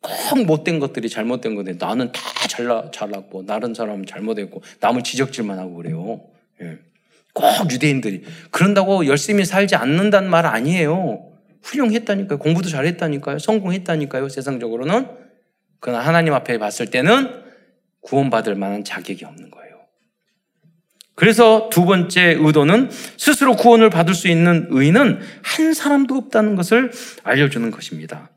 꼭 0.00 0.44
못된 0.44 0.78
것들이 0.78 1.08
잘못된 1.08 1.56
건데 1.56 1.74
나는 1.78 2.12
다 2.12 2.20
잘나, 2.48 2.90
잘났고 2.92 3.46
다른 3.46 3.74
사람은 3.74 4.06
잘못했고 4.06 4.62
남을 4.80 5.02
지적질만 5.02 5.58
하고 5.58 5.74
그래요. 5.74 6.20
예. 6.62 6.78
꼭 7.36 7.70
유대인들이. 7.70 8.22
그런다고 8.50 9.06
열심히 9.06 9.44
살지 9.44 9.76
않는다는 9.76 10.30
말 10.30 10.46
아니에요. 10.46 11.32
훌륭했다니까요. 11.62 12.38
공부도 12.38 12.70
잘했다니까요. 12.70 13.38
성공했다니까요. 13.38 14.30
세상적으로는. 14.30 15.06
그러나 15.80 16.00
하나님 16.00 16.32
앞에 16.32 16.56
봤을 16.56 16.86
때는 16.86 17.42
구원받을 18.00 18.54
만한 18.54 18.84
자격이 18.84 19.26
없는 19.26 19.50
거예요. 19.50 19.66
그래서 21.14 21.68
두 21.70 21.84
번째 21.84 22.38
의도는 22.40 22.90
스스로 23.18 23.54
구원을 23.54 23.90
받을 23.90 24.14
수 24.14 24.28
있는 24.28 24.68
의인은 24.70 25.20
한 25.42 25.74
사람도 25.74 26.14
없다는 26.14 26.56
것을 26.56 26.90
알려주는 27.22 27.70
것입니다. 27.70 28.30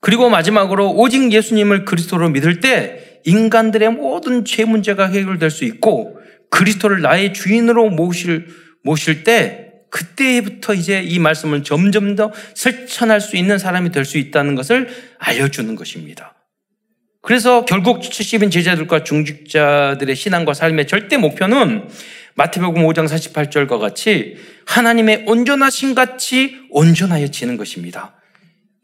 그리고 0.00 0.28
마지막으로 0.28 0.92
오직 0.92 1.32
예수님을 1.32 1.86
그리스도로 1.86 2.28
믿을 2.28 2.60
때 2.60 3.20
인간들의 3.24 3.90
모든 3.90 4.44
죄 4.44 4.66
문제가 4.66 5.06
해결될 5.06 5.50
수 5.50 5.64
있고 5.64 6.17
그리스도를 6.50 7.02
나의 7.02 7.34
주인으로 7.34 7.90
모실, 7.90 8.48
모실 8.82 9.24
때 9.24 9.68
그때부터 9.90 10.74
이제 10.74 11.00
이 11.02 11.18
말씀을 11.18 11.64
점점 11.64 12.14
더 12.14 12.32
실천할 12.54 13.20
수 13.20 13.36
있는 13.36 13.58
사람이 13.58 13.90
될 13.90 14.04
수 14.04 14.18
있다는 14.18 14.54
것을 14.54 14.88
알려주는 15.18 15.74
것입니다. 15.76 16.34
그래서 17.20 17.64
결국 17.64 18.00
70인 18.00 18.50
제자들과 18.50 19.02
중직자들의 19.04 20.14
신앙과 20.14 20.54
삶의 20.54 20.86
절대 20.86 21.16
목표는 21.16 21.88
마태복음 22.36 22.84
5장 22.84 23.08
48절과 23.08 23.80
같이 23.80 24.36
하나님의 24.66 25.24
온전하신 25.26 25.94
같이 25.94 26.56
온전하여지는 26.70 27.56
것입니다. 27.56 28.14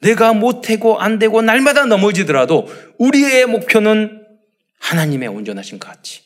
내가 0.03 0.33
못하고 0.33 0.99
안 0.99 1.19
되고 1.19 1.41
날마다 1.41 1.87
넘어지더라도 1.87 2.69
우리의 2.99 3.47
목표는 3.47 4.23
하나님의 4.81 5.29
온전하신 5.29 5.79
같이 5.79 6.24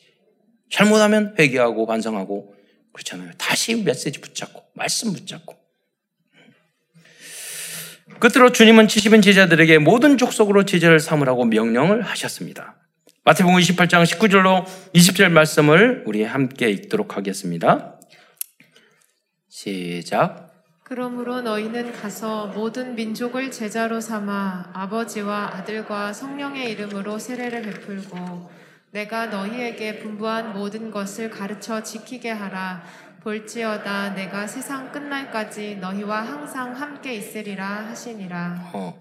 잘못하면 0.69 1.35
회개하고 1.37 1.85
반성하고 1.85 2.55
그렇잖아요. 2.93 3.31
다시 3.37 3.75
메시지 3.75 4.19
붙잡고 4.19 4.63
말씀 4.75 5.13
붙잡고 5.13 5.55
끝으로 8.19 8.51
주님은 8.51 8.87
70인 8.87 9.23
제자들에게 9.23 9.77
모든 9.77 10.17
족속으로 10.17 10.65
제자를 10.65 10.99
삼으라고 10.99 11.45
명령을 11.45 12.01
하셨습니다. 12.01 12.75
마태복음 13.23 13.59
28장 13.59 14.03
19절로 14.03 14.65
20절 14.93 15.29
말씀을 15.29 16.03
우리 16.05 16.23
함께 16.23 16.69
읽도록 16.69 17.15
하겠습니다. 17.15 17.99
시작. 19.47 20.49
그러므로 20.83 21.41
너희는 21.41 21.93
가서 21.93 22.47
모든 22.47 22.95
민족을 22.95 23.51
제자로 23.51 24.01
삼아 24.01 24.71
아버지와 24.73 25.51
아들과 25.53 26.13
성령의 26.13 26.71
이름으로 26.71 27.19
세례를 27.19 27.61
베풀고 27.61 28.58
내가 28.91 29.27
너희에게 29.27 29.99
분부한 29.99 30.53
모든 30.53 30.89
것을 30.89 31.29
가르쳐 31.29 31.83
지키게 31.83 32.31
하라. 32.31 32.83
볼지어다 33.21 34.15
내가 34.15 34.47
세상 34.47 34.91
끝날까지 34.91 35.75
너희와 35.75 36.21
항상 36.21 36.73
함께 36.73 37.13
있으리라 37.15 37.87
하시니라. 37.89 38.71
어, 38.73 38.99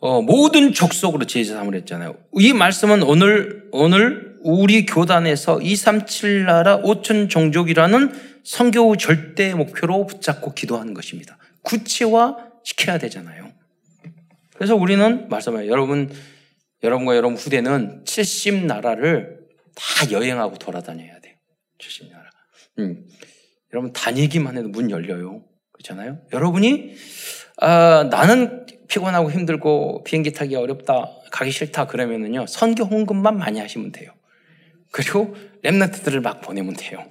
어 0.00 0.20
모든 0.20 0.72
족속으로 0.72 1.24
제자 1.24 1.54
삼으려 1.54 1.78
했잖아요. 1.78 2.16
이 2.34 2.52
말씀은 2.52 3.02
오늘 3.04 3.68
오늘 3.70 4.36
우리 4.42 4.84
교단에서 4.84 5.60
237 5.60 6.44
나라 6.44 6.80
5천 6.80 7.30
종족이라는 7.30 8.12
성교 8.44 8.96
절대 8.96 9.54
목표로 9.54 10.06
붙잡고 10.06 10.54
기도하는 10.54 10.92
것입니다. 10.92 11.38
구체화 11.62 12.36
시켜야 12.64 12.98
되잖아요. 12.98 13.48
그래서 14.54 14.74
우리는 14.74 15.28
말씀해요. 15.28 15.70
여러분 15.70 16.10
여러분과 16.82 17.16
여러분 17.16 17.36
후대는 17.36 18.04
70나라를 18.04 19.38
다 19.74 20.10
여행하고 20.10 20.56
돌아다녀야 20.58 21.20
돼요. 21.20 21.34
70나라. 21.78 22.24
음. 22.78 23.06
여러분 23.72 23.92
다니기만 23.92 24.56
해도 24.56 24.68
문 24.68 24.90
열려요. 24.90 25.44
그렇잖아요? 25.72 26.18
여러분이 26.32 26.94
아, 27.60 28.08
나는 28.10 28.66
피곤하고 28.88 29.30
힘들고 29.30 30.04
비행기 30.04 30.32
타기 30.32 30.54
어렵다, 30.56 31.10
가기 31.30 31.50
싫다 31.50 31.86
그러면은요 31.86 32.46
선교 32.46 32.84
홍금만 32.84 33.36
많이 33.36 33.60
하시면 33.60 33.92
돼요. 33.92 34.12
그리고 34.90 35.34
랩런트들을 35.62 36.20
막 36.22 36.40
보내면 36.40 36.74
돼요. 36.74 37.04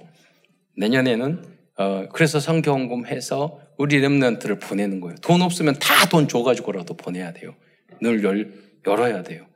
내년에는 0.76 1.44
어, 1.76 2.08
그래서 2.12 2.40
선교 2.40 2.72
홍금해서 2.72 3.60
우리 3.78 4.00
랩런트를 4.00 4.60
보내는 4.60 5.00
거예요. 5.00 5.16
돈 5.22 5.42
없으면 5.42 5.74
다 5.78 6.06
돈 6.08 6.26
줘가지고라도 6.26 6.94
보내야 6.94 7.32
돼요. 7.34 7.54
늘 8.00 8.24
열, 8.24 8.52
열어야 8.86 9.22
돼요. 9.22 9.46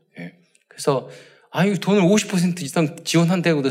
그래서 0.73 1.09
아유 1.51 1.79
돈을 1.79 2.03
50% 2.03 2.63
이상 2.63 2.97
지원한다고도 3.05 3.71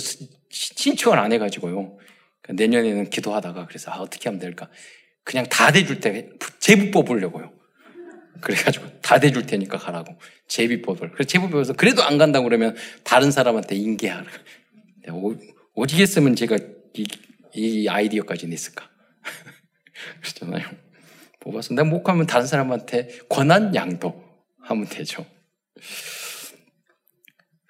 신청을 0.50 1.20
안 1.20 1.32
해가지고요. 1.34 1.98
그러니까 2.42 2.64
내년에는 2.64 3.10
기도하다가 3.10 3.66
그래서 3.68 3.92
아, 3.92 3.98
어떻게 3.98 4.30
하면 4.30 4.40
될까? 4.40 4.70
그냥 5.24 5.48
다 5.50 5.72
대줄 5.72 6.00
때 6.00 6.30
제비 6.60 6.92
뽑으려고요. 6.92 7.52
그래가지고 8.42 9.02
다 9.02 9.20
대줄 9.20 9.46
테니까 9.46 9.78
가라고 9.78 10.18
제비 10.48 10.82
뽑을. 10.82 11.12
그래서 11.12 11.28
제비 11.28 11.48
뽑아서 11.50 11.74
그래도 11.74 12.04
안 12.04 12.18
간다 12.18 12.40
고 12.40 12.46
그러면 12.46 12.76
다른 13.04 13.32
사람한테 13.32 13.76
인계하라. 13.76 14.26
오지겠으면 15.74 16.36
제가 16.36 16.58
이, 16.96 17.06
이 17.54 17.88
아이디어까지 17.88 18.48
냈을까? 18.48 18.90
그렇잖아요. 20.22 20.70
뽑아서 21.40 21.74
내가 21.74 21.88
못 21.88 22.04
가면 22.04 22.28
다른 22.28 22.46
사람한테 22.46 23.20
권한 23.30 23.74
양도 23.76 24.24
하면 24.60 24.88
되죠. 24.88 25.26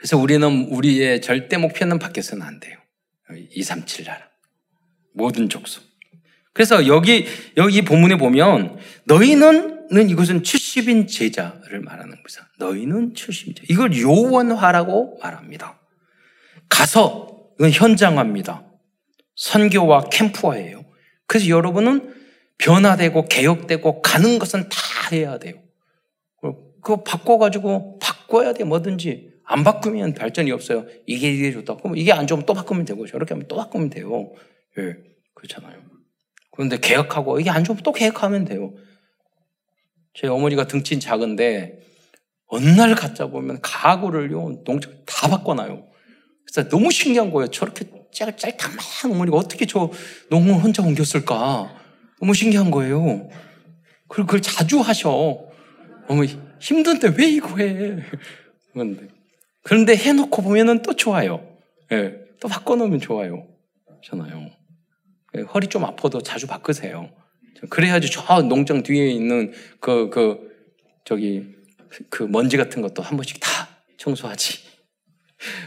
그래서 0.01 0.17
우리는 0.17 0.65
우리의 0.71 1.21
절대 1.21 1.57
목표는 1.57 1.99
바뀌어서는 1.99 2.43
안 2.43 2.59
돼요. 2.59 2.75
237 3.51 4.05
나라. 4.05 4.29
모든 5.13 5.47
족속. 5.47 5.83
그래서 6.53 6.87
여기, 6.87 7.27
여기 7.55 7.83
본문에 7.83 8.15
보면 8.15 8.79
너희는 9.05 10.09
이것은 10.09 10.41
70인 10.41 11.07
제자를 11.07 11.81
말하는 11.81 12.23
거죠. 12.23 12.41
너희는 12.57 13.13
70인 13.13 13.57
제자. 13.57 13.67
이걸 13.69 13.95
요원화라고 13.95 15.19
말합니다. 15.21 15.79
가서, 16.67 17.51
이건 17.59 17.69
현장화입니다. 17.69 18.65
선교와 19.35 20.09
캠프화예요. 20.09 20.83
그래서 21.27 21.47
여러분은 21.47 22.15
변화되고 22.57 23.25
개혁되고 23.25 24.01
가는 24.01 24.39
것은 24.39 24.67
다 24.67 24.77
해야 25.11 25.37
돼요. 25.37 25.61
그거 26.41 27.03
바꿔가지고 27.03 27.99
바꿔야 27.99 28.53
돼, 28.53 28.63
뭐든지. 28.63 29.30
안 29.43 29.63
바꾸면 29.63 30.13
발전이 30.13 30.51
없어요. 30.51 30.85
이게 31.05 31.31
이게 31.31 31.51
좋다. 31.51 31.77
그럼 31.77 31.97
이게 31.97 32.11
안 32.11 32.27
좋으면 32.27 32.45
또 32.45 32.53
바꾸면 32.53 32.85
되고 32.85 33.05
저렇게 33.05 33.33
하면 33.33 33.47
또 33.47 33.55
바꾸면 33.57 33.89
돼요. 33.89 34.31
예, 34.77 34.95
그렇잖아요. 35.33 35.81
그런데 36.51 36.79
개혁하고 36.79 37.39
이게 37.39 37.49
안 37.49 37.63
좋으면 37.63 37.83
또 37.83 37.91
개혁하면 37.91 38.45
돼요. 38.45 38.73
제 40.13 40.27
어머니가 40.27 40.67
등치 40.67 40.99
작은데 40.99 41.79
어느 42.47 42.67
날 42.67 42.93
갖다 42.95 43.27
보면 43.27 43.61
가구를요 43.61 44.63
농장 44.65 44.93
다 45.05 45.27
바꿔놔요. 45.29 45.87
그래서 46.45 46.69
너무 46.69 46.91
신기한 46.91 47.31
거예요. 47.31 47.47
저렇게 47.49 47.85
짤짤한 48.11 49.11
어머니가 49.11 49.37
어떻게 49.37 49.65
저 49.65 49.89
농을 50.29 50.55
혼자 50.55 50.83
옮겼을까? 50.83 51.73
너무 52.19 52.33
신기한 52.33 52.69
거예요. 52.71 53.29
그리고 54.07 54.27
그걸 54.27 54.41
자주 54.41 54.79
하셔. 54.81 55.39
어머니, 56.07 56.37
힘든데 56.59 57.13
왜 57.17 57.29
이거 57.29 57.57
해? 57.57 57.97
그런데. 58.73 59.07
그런데 59.63 59.95
해놓고 59.95 60.41
보면은 60.41 60.81
또 60.81 60.95
좋아요. 60.95 61.47
예, 61.91 62.15
또 62.39 62.47
바꿔놓으면 62.47 62.99
좋아요. 62.99 63.47
잖아요. 64.03 64.49
예, 65.37 65.41
허리 65.41 65.67
좀 65.67 65.85
아파도 65.85 66.21
자주 66.21 66.47
바꾸세요. 66.47 67.09
그래야지 67.69 68.09
저 68.09 68.41
농장 68.41 68.81
뒤에 68.81 69.11
있는 69.11 69.53
그, 69.79 70.09
그, 70.09 70.51
저기, 71.05 71.55
그 72.09 72.23
먼지 72.23 72.57
같은 72.57 72.81
것도 72.81 73.03
한 73.03 73.17
번씩 73.17 73.39
다 73.39 73.49
청소하지. 73.97 74.59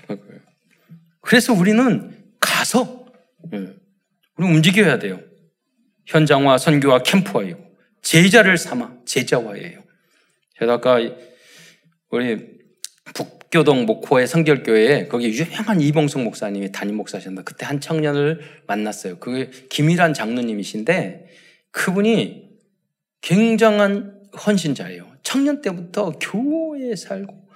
그래서 1.21 1.53
우리는 1.53 2.25
가서, 2.41 3.07
예, 3.53 3.59
우리 4.37 4.47
움직여야 4.47 4.99
돼요. 4.99 5.21
현장화, 6.07 6.59
선교와 6.59 7.03
캠프화예요. 7.03 7.65
제자를 8.03 8.59
삼아, 8.59 8.99
제자화예요. 9.07 9.83
제가 10.59 10.75
아까 10.75 10.99
우리 12.11 12.59
북 13.15 13.44
교동 13.55 13.87
목포의 13.87 14.27
성결교회에 14.27 15.07
거기 15.07 15.29
유명한 15.29 15.81
이봉성 15.81 16.25
목사님이 16.25 16.73
담임 16.73 16.97
목사셨나 16.97 17.43
그때 17.43 17.65
한 17.65 17.81
청년을 17.81 18.41
만났어요. 18.67 19.21
그게 19.21 19.49
김일한 19.69 20.13
장로님이신데 20.13 21.29
그분이 21.71 22.51
굉장한 23.21 24.23
헌신자예요. 24.45 25.09
청년 25.23 25.61
때부터 25.63 26.19
교회에 26.19 26.97
살고 26.97 27.49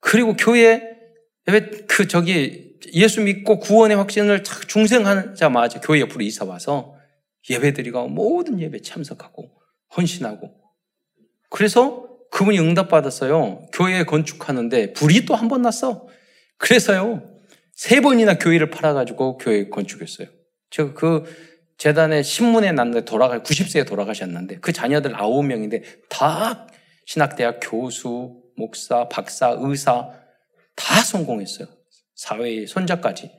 그리고 0.00 0.34
교회 0.34 0.96
그 1.88 2.08
저기 2.08 2.78
예수 2.94 3.20
믿고 3.20 3.58
구원의 3.58 3.98
확신을 3.98 4.44
중생하자마자 4.44 5.80
교회 5.82 6.00
옆으로 6.00 6.22
이사 6.22 6.46
와서 6.46 6.96
예배드리고 7.50 8.08
모든 8.08 8.58
예배 8.60 8.80
참석하고 8.80 9.50
헌신하고 9.94 10.54
그래서 11.50 12.08
그분이 12.34 12.58
응답받았어요. 12.58 13.68
교회 13.72 14.02
건축하는데 14.02 14.92
불이 14.92 15.24
또 15.24 15.36
한 15.36 15.48
번 15.48 15.62
났어. 15.62 16.08
그래서요. 16.58 17.22
세 17.72 18.00
번이나 18.00 18.38
교회를 18.38 18.70
팔아가지고 18.70 19.38
교회 19.38 19.68
건축했어요. 19.68 20.26
제가 20.70 20.94
그 20.94 21.22
재단에 21.78 22.24
신문에 22.24 22.72
났는데 22.72 23.04
돌아가, 23.04 23.40
90세에 23.40 23.86
돌아가셨는데 23.86 24.58
그 24.58 24.72
자녀들 24.72 25.12
9명인데 25.12 25.82
다 26.08 26.66
신학대학 27.06 27.60
교수, 27.62 28.42
목사, 28.56 29.08
박사, 29.08 29.56
의사 29.60 30.10
다 30.74 31.02
성공했어요. 31.02 31.68
사회의 32.16 32.66
손자까지. 32.66 33.30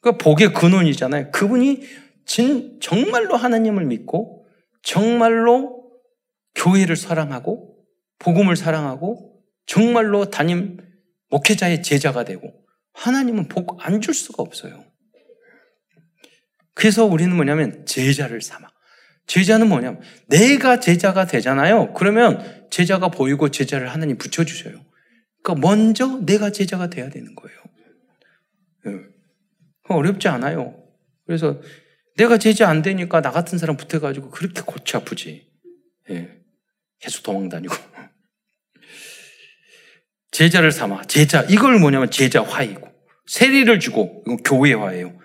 그 0.00 0.18
복의 0.18 0.52
근원이잖아요. 0.52 1.30
그분이 1.30 1.82
진, 2.24 2.80
정말로 2.80 3.36
하나님을 3.36 3.84
믿고 3.84 4.46
정말로 4.82 5.84
교회를 6.56 6.96
사랑하고 6.96 7.75
복음을 8.18 8.56
사랑하고 8.56 9.42
정말로 9.66 10.30
담임 10.30 10.78
목회자의 11.30 11.82
제자가 11.82 12.24
되고 12.24 12.52
하나님은 12.94 13.48
복 13.48 13.78
안 13.80 14.00
줄 14.00 14.14
수가 14.14 14.42
없어요. 14.42 14.84
그래서 16.74 17.04
우리는 17.04 17.34
뭐냐면 17.34 17.84
제자를 17.86 18.40
삼아. 18.42 18.68
제자는 19.26 19.68
뭐냐면 19.68 20.00
내가 20.28 20.78
제자가 20.78 21.26
되잖아요. 21.26 21.92
그러면 21.94 22.68
제자가 22.70 23.08
보이고 23.08 23.50
제자를 23.50 23.88
하나님 23.88 24.18
붙여주셔요. 24.18 24.84
그러니까 25.42 25.66
먼저 25.66 26.18
내가 26.24 26.50
제자가 26.50 26.90
돼야 26.90 27.08
되는 27.08 27.34
거예요. 27.34 27.58
예. 28.86 28.90
어렵지 29.88 30.28
않아요. 30.28 30.82
그래서 31.26 31.60
내가 32.16 32.38
제자 32.38 32.68
안 32.68 32.82
되니까 32.82 33.20
나 33.20 33.30
같은 33.30 33.58
사람 33.58 33.76
붙어가지고 33.76 34.30
그렇게 34.30 34.62
골치 34.62 34.96
아프지. 34.96 35.50
예. 36.10 36.30
계속 37.00 37.22
도망 37.22 37.48
다니고. 37.48 37.74
제자를 40.36 40.70
삼아. 40.70 41.04
제자. 41.04 41.46
이걸 41.48 41.78
뭐냐면 41.78 42.10
제자화이고. 42.10 42.86
세리를 43.24 43.80
주고, 43.80 44.22
이건 44.26 44.36
교회화예요. 44.42 45.18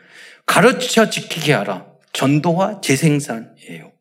가르쳐 0.45 1.09
지키게 1.09 1.51
하라. 1.51 1.85
전도와 2.13 2.79
재생산이에요. 2.79 3.91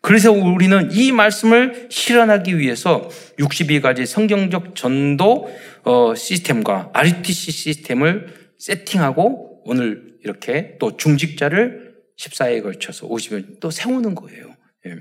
그래서 0.00 0.32
우리는 0.32 0.90
이 0.92 1.12
말씀을 1.12 1.88
실현하기 1.90 2.58
위해서 2.58 3.10
62가지 3.38 4.06
성경적 4.06 4.74
전도 4.74 5.54
어, 5.84 6.14
시스템과 6.14 6.90
RTC 6.94 7.52
시스템을 7.52 8.52
세팅하고 8.58 9.62
오늘 9.66 10.14
이렇게 10.24 10.78
또 10.80 10.96
중직자를 10.96 11.96
14회에 12.18 12.62
걸쳐서 12.62 13.08
50일 13.08 13.60
또 13.60 13.70
세우는 13.70 14.14
거예요. 14.14 14.56
예. 14.86 14.96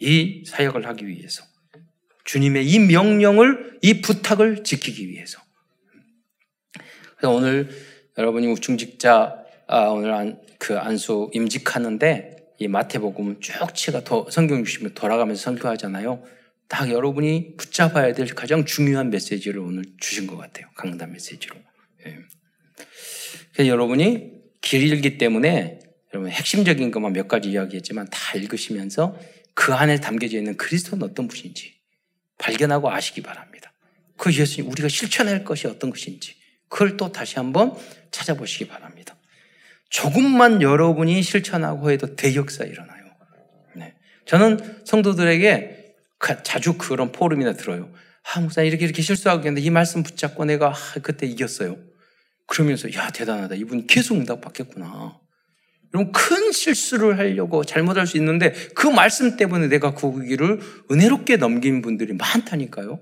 이 0.00 0.42
사역을 0.46 0.86
하기 0.88 1.06
위해서. 1.06 1.51
주님의 2.24 2.66
이 2.66 2.78
명령을, 2.78 3.78
이 3.82 4.00
부탁을 4.00 4.64
지키기 4.64 5.08
위해서. 5.08 5.40
그래서 7.16 7.34
오늘 7.34 7.68
여러분이 8.18 8.54
중직자, 8.56 9.36
아, 9.66 9.84
오늘 9.86 10.12
안, 10.12 10.40
그 10.58 10.78
안수 10.78 11.30
임직하는데 11.34 12.36
이 12.58 12.68
마태복음 12.68 13.40
쭉 13.40 13.74
치가 13.74 14.04
더 14.04 14.26
성경 14.30 14.64
주시면 14.64 14.94
돌아가면서 14.94 15.42
선교하잖아요. 15.42 16.22
딱 16.68 16.90
여러분이 16.90 17.56
붙잡아야 17.56 18.14
될 18.14 18.26
가장 18.34 18.64
중요한 18.64 19.10
메시지를 19.10 19.60
오늘 19.60 19.84
주신 19.98 20.26
것 20.26 20.36
같아요. 20.36 20.66
강단 20.76 21.12
메시지로. 21.12 21.56
예. 22.06 22.18
그래서 23.52 23.68
여러분이 23.68 24.32
길기 24.60 25.18
때문에 25.18 25.80
여러분 26.14 26.30
핵심적인 26.30 26.90
것만 26.90 27.12
몇 27.12 27.28
가지 27.28 27.50
이야기했지만 27.50 28.08
다 28.10 28.36
읽으시면서 28.36 29.18
그 29.54 29.74
안에 29.74 30.00
담겨져 30.00 30.38
있는 30.38 30.56
그리스도는 30.56 31.08
어떤 31.08 31.28
분인지 31.28 31.74
발견하고 32.42 32.90
아시기 32.90 33.22
바랍니다. 33.22 33.72
그 34.16 34.32
예수님 34.32 34.70
우리가 34.70 34.88
실천할 34.88 35.44
것이 35.44 35.68
어떤 35.68 35.90
것인지 35.90 36.34
그걸 36.68 36.96
또 36.96 37.12
다시 37.12 37.36
한번 37.36 37.74
찾아보시기 38.10 38.66
바랍니다. 38.68 39.16
조금만 39.88 40.62
여러분이 40.62 41.22
실천하고 41.22 41.90
해도 41.90 42.16
대역사 42.16 42.64
일어나요. 42.64 43.04
네. 43.76 43.94
저는 44.26 44.82
성도들에게 44.84 45.94
자주 46.42 46.78
그런 46.78 47.12
포럼이나 47.12 47.52
들어요. 47.54 47.92
아, 48.24 48.40
목사 48.40 48.62
이렇게 48.62 48.84
이렇게 48.84 49.02
실수하고 49.02 49.42
있는데 49.42 49.60
이 49.60 49.70
말씀 49.70 50.02
붙잡고 50.02 50.44
내가 50.44 50.68
아, 50.68 50.98
그때 51.02 51.26
이겼어요. 51.26 51.76
그러면서 52.46 52.92
야 52.94 53.10
대단하다. 53.10 53.54
이분 53.56 53.86
계속 53.86 54.16
응답 54.16 54.40
받겠구나. 54.40 55.18
여러분 55.94 56.12
큰 56.12 56.52
실수를 56.52 57.18
하려고 57.18 57.64
잘못할 57.64 58.06
수 58.06 58.16
있는데 58.16 58.52
그 58.74 58.86
말씀 58.86 59.36
때문에 59.36 59.68
내가 59.68 59.94
그 59.94 60.24
길을 60.24 60.60
은혜롭게 60.90 61.36
넘긴 61.36 61.82
분들이 61.82 62.14
많다니까요. 62.14 63.00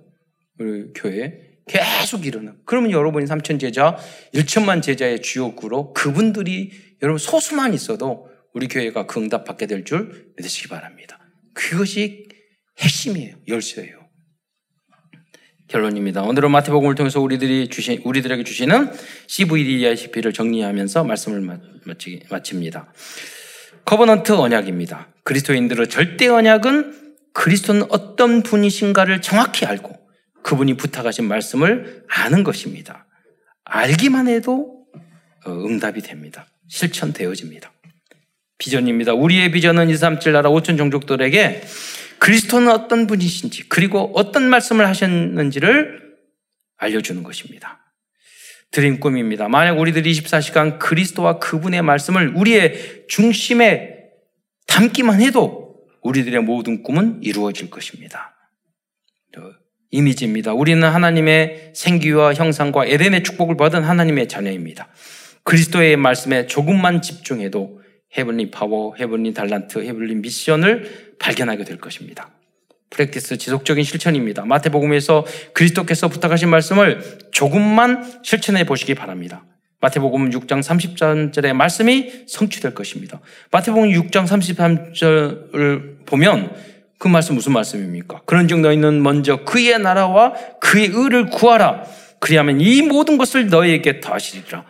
우리 0.58 0.92
교회 0.94 1.50
계속 1.68 2.26
일어나. 2.26 2.54
그러면 2.64 2.90
여러분이 2.90 3.26
삼천 3.26 3.58
제자, 3.60 3.96
일천만 4.32 4.82
제자의 4.82 5.22
주역으로 5.22 5.92
그분들이 5.92 6.72
여러분 7.02 7.18
소수만 7.18 7.74
있어도 7.74 8.28
우리 8.54 8.66
교회가 8.66 9.06
그 9.06 9.20
응답 9.20 9.44
받게 9.44 9.66
될 9.66 9.84
줄 9.84 10.32
믿으시기 10.36 10.68
바랍니다. 10.68 11.18
그것이 11.54 12.28
핵심이에요. 12.80 13.36
열쇠예요. 13.46 13.99
결론입니다. 15.70 16.22
오늘은 16.22 16.50
마태복음을 16.50 16.96
통해서 16.96 17.20
우리들이 17.20 17.68
주신 17.68 18.00
우리들에게 18.04 18.42
주시는 18.42 18.92
CVDIP를 19.28 20.32
정리하면서 20.32 21.04
말씀을 21.04 21.60
마치, 21.84 22.20
마칩니다. 22.28 22.92
Covenant 23.84 24.32
언약입니다. 24.32 25.08
그리스도인들의 25.22 25.88
절대 25.88 26.26
언약은 26.26 27.14
그리스도는 27.32 27.84
어떤 27.88 28.42
분이신가를 28.42 29.22
정확히 29.22 29.64
알고 29.64 29.96
그분이 30.42 30.74
부탁하신 30.76 31.26
말씀을 31.26 32.04
아는 32.08 32.42
것입니다. 32.42 33.06
알기만 33.64 34.26
해도 34.26 34.86
어, 35.46 35.52
응답이 35.52 36.00
됩니다. 36.00 36.46
실천되어집니다. 36.68 37.72
비전입니다. 38.58 39.14
우리의 39.14 39.52
비전은 39.52 39.88
237 39.88 40.32
나라 40.32 40.50
5천 40.50 40.76
종족들에게 40.76 41.62
그리스도는 42.20 42.70
어떤 42.70 43.06
분이신지 43.06 43.68
그리고 43.68 44.12
어떤 44.14 44.48
말씀을 44.48 44.86
하셨는지를 44.86 46.00
알려주는 46.76 47.22
것입니다. 47.22 47.80
드림 48.70 49.00
꿈입니다. 49.00 49.48
만약 49.48 49.78
우리들이 49.80 50.12
24시간 50.12 50.78
그리스도와 50.78 51.38
그분의 51.38 51.82
말씀을 51.82 52.36
우리의 52.36 53.06
중심에 53.08 53.96
담기만 54.68 55.20
해도 55.20 55.84
우리들의 56.02 56.40
모든 56.42 56.82
꿈은 56.82 57.20
이루어질 57.22 57.68
것입니다. 57.68 58.36
이미지입니다. 59.90 60.52
우리는 60.52 60.86
하나님의 60.86 61.72
생기와 61.74 62.34
형상과 62.34 62.86
에덴의 62.86 63.24
축복을 63.24 63.56
받은 63.56 63.82
하나님의 63.82 64.28
자녀입니다. 64.28 64.88
그리스도의 65.42 65.96
말씀에 65.96 66.46
조금만 66.46 67.02
집중해도 67.02 67.80
Heavenly 68.16 68.50
파워, 68.50 68.94
Heavenly 68.94 69.34
달란트, 69.34 69.84
Heavenly 69.84 70.16
미션을 70.16 71.09
발견하게 71.20 71.64
될 71.64 71.78
것입니다. 71.78 72.30
Practice 72.90 73.38
지속적인 73.38 73.84
실천입니다. 73.84 74.44
마태복음에서 74.44 75.24
그리스도께서 75.54 76.08
부탁하신 76.08 76.48
말씀을 76.48 77.18
조금만 77.30 78.20
실천해 78.24 78.64
보시기 78.64 78.94
바랍니다. 78.94 79.44
마태복음 79.80 80.30
6장 80.30 80.60
33절의 80.60 81.52
말씀이 81.52 82.24
성취될 82.26 82.74
것입니다. 82.74 83.20
마태복음 83.52 83.90
6장 83.90 84.26
33절을 84.26 86.04
보면 86.04 86.54
그 86.98 87.08
말씀 87.08 87.34
무슨 87.34 87.52
말씀입니까? 87.52 88.22
그런즉 88.26 88.60
너희는 88.60 89.02
먼저 89.02 89.44
그의 89.44 89.78
나라와 89.78 90.34
그의 90.60 90.90
의를 90.92 91.30
구하라. 91.30 91.84
그리하면 92.18 92.60
이 92.60 92.82
모든 92.82 93.16
것을 93.16 93.48
너희에게 93.48 94.00
더하시리라. 94.00 94.66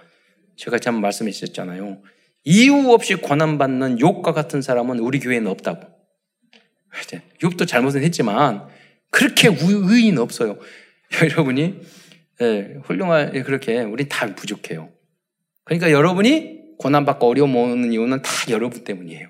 제가 0.56 0.78
참 0.78 1.00
말씀했었잖아요. 1.00 1.98
이유 2.44 2.90
없이 2.92 3.16
고난받는 3.16 3.98
욕과 3.98 4.32
같은 4.32 4.62
사람은 4.62 5.00
우리 5.00 5.18
교회는 5.18 5.50
없다고. 5.50 5.99
욕도 7.42 7.66
잘못은 7.66 8.02
했지만 8.02 8.68
그렇게 9.10 9.48
의인 9.48 10.18
없어요. 10.18 10.58
여러분이 11.22 11.80
예, 12.42 12.76
훌륭한 12.84 13.34
예, 13.34 13.42
그렇게 13.42 13.80
우리 13.80 14.08
다 14.08 14.34
부족해요. 14.34 14.90
그러니까 15.64 15.90
여러분이 15.90 16.60
고난 16.78 17.04
받고 17.04 17.28
어려움 17.28 17.56
오는 17.56 17.92
이유는 17.92 18.22
다 18.22 18.30
여러분 18.48 18.84
때문이에요. 18.84 19.28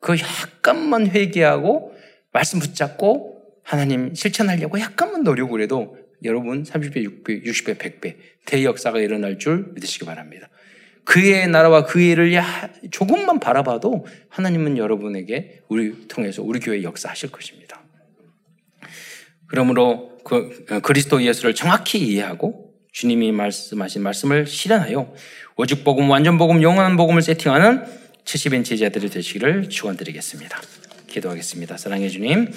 그 0.00 0.16
약간만 0.18 1.08
회개하고 1.08 1.94
말씀 2.32 2.58
붙잡고 2.58 3.40
하나님 3.62 4.14
실천하려고 4.14 4.78
약간만 4.78 5.22
노력을 5.22 5.58
해도 5.62 5.96
여러분 6.24 6.62
30배, 6.62 6.96
60배, 7.24 7.44
60배, 7.44 7.76
100배 7.78 8.16
대역사가 8.44 8.98
일어날 9.00 9.38
줄 9.38 9.72
믿으시기 9.74 10.04
바랍니다. 10.04 10.48
그의 11.04 11.48
나라와 11.48 11.84
그 11.84 12.00
일을 12.00 12.40
조금만 12.90 13.40
바라봐도 13.40 14.06
하나님은 14.30 14.78
여러분에게 14.78 15.60
우리 15.68 16.08
통해서 16.08 16.42
우리 16.42 16.60
교회 16.60 16.82
역사하실 16.82 17.30
것입니다. 17.30 17.82
그러므로 19.46 20.18
그 20.24 20.66
어, 20.70 20.80
그리스도 20.80 21.22
예수를 21.22 21.54
정확히 21.54 21.98
이해하고 21.98 22.72
주님이 22.92 23.32
말씀하신 23.32 24.02
말씀을 24.02 24.46
실현하여 24.46 25.14
오직 25.56 25.84
복음, 25.84 26.10
완전 26.10 26.38
복음, 26.38 26.62
영원한 26.62 26.96
복음을 26.96 27.22
세팅하는 27.22 27.84
70인 28.24 28.64
제자들이 28.64 29.10
되시기를 29.10 29.68
축원드리겠습니다. 29.68 30.60
기도하겠습니다. 31.08 31.76
사랑해 31.76 32.08
주님, 32.08 32.52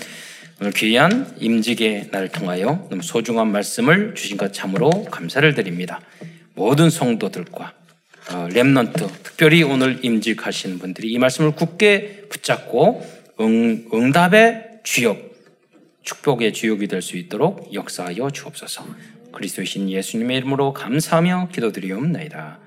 오늘 0.59 0.71
귀한 0.73 1.35
임직의 1.39 2.09
날을 2.11 2.29
통하여 2.29 2.87
너무 2.89 3.03
소중한 3.03 3.51
말씀을 3.51 4.15
주신 4.15 4.37
것 4.37 4.53
참으로 4.53 4.89
감사를 5.11 5.53
드립니다. 5.53 5.99
모든 6.55 6.89
성도들과 6.89 7.65
어, 7.65 7.86
렘넌트, 8.53 9.07
특별히 9.23 9.63
오늘 9.63 10.03
임직하신 10.03 10.79
분들이 10.79 11.11
이 11.11 11.17
말씀을 11.17 11.51
굳게 11.51 12.25
붙잡고 12.29 13.05
응, 13.39 13.87
응답의 13.93 14.79
주역, 14.83 15.35
축복의 16.03 16.53
주역이 16.53 16.87
될 16.87 17.01
수 17.01 17.17
있도록 17.17 17.73
역사하여 17.73 18.29
주옵소서. 18.31 18.85
그리스도이신 19.31 19.89
예수님의 19.89 20.37
이름으로 20.37 20.73
감사하며 20.73 21.49
기도드리옵나이다. 21.53 22.59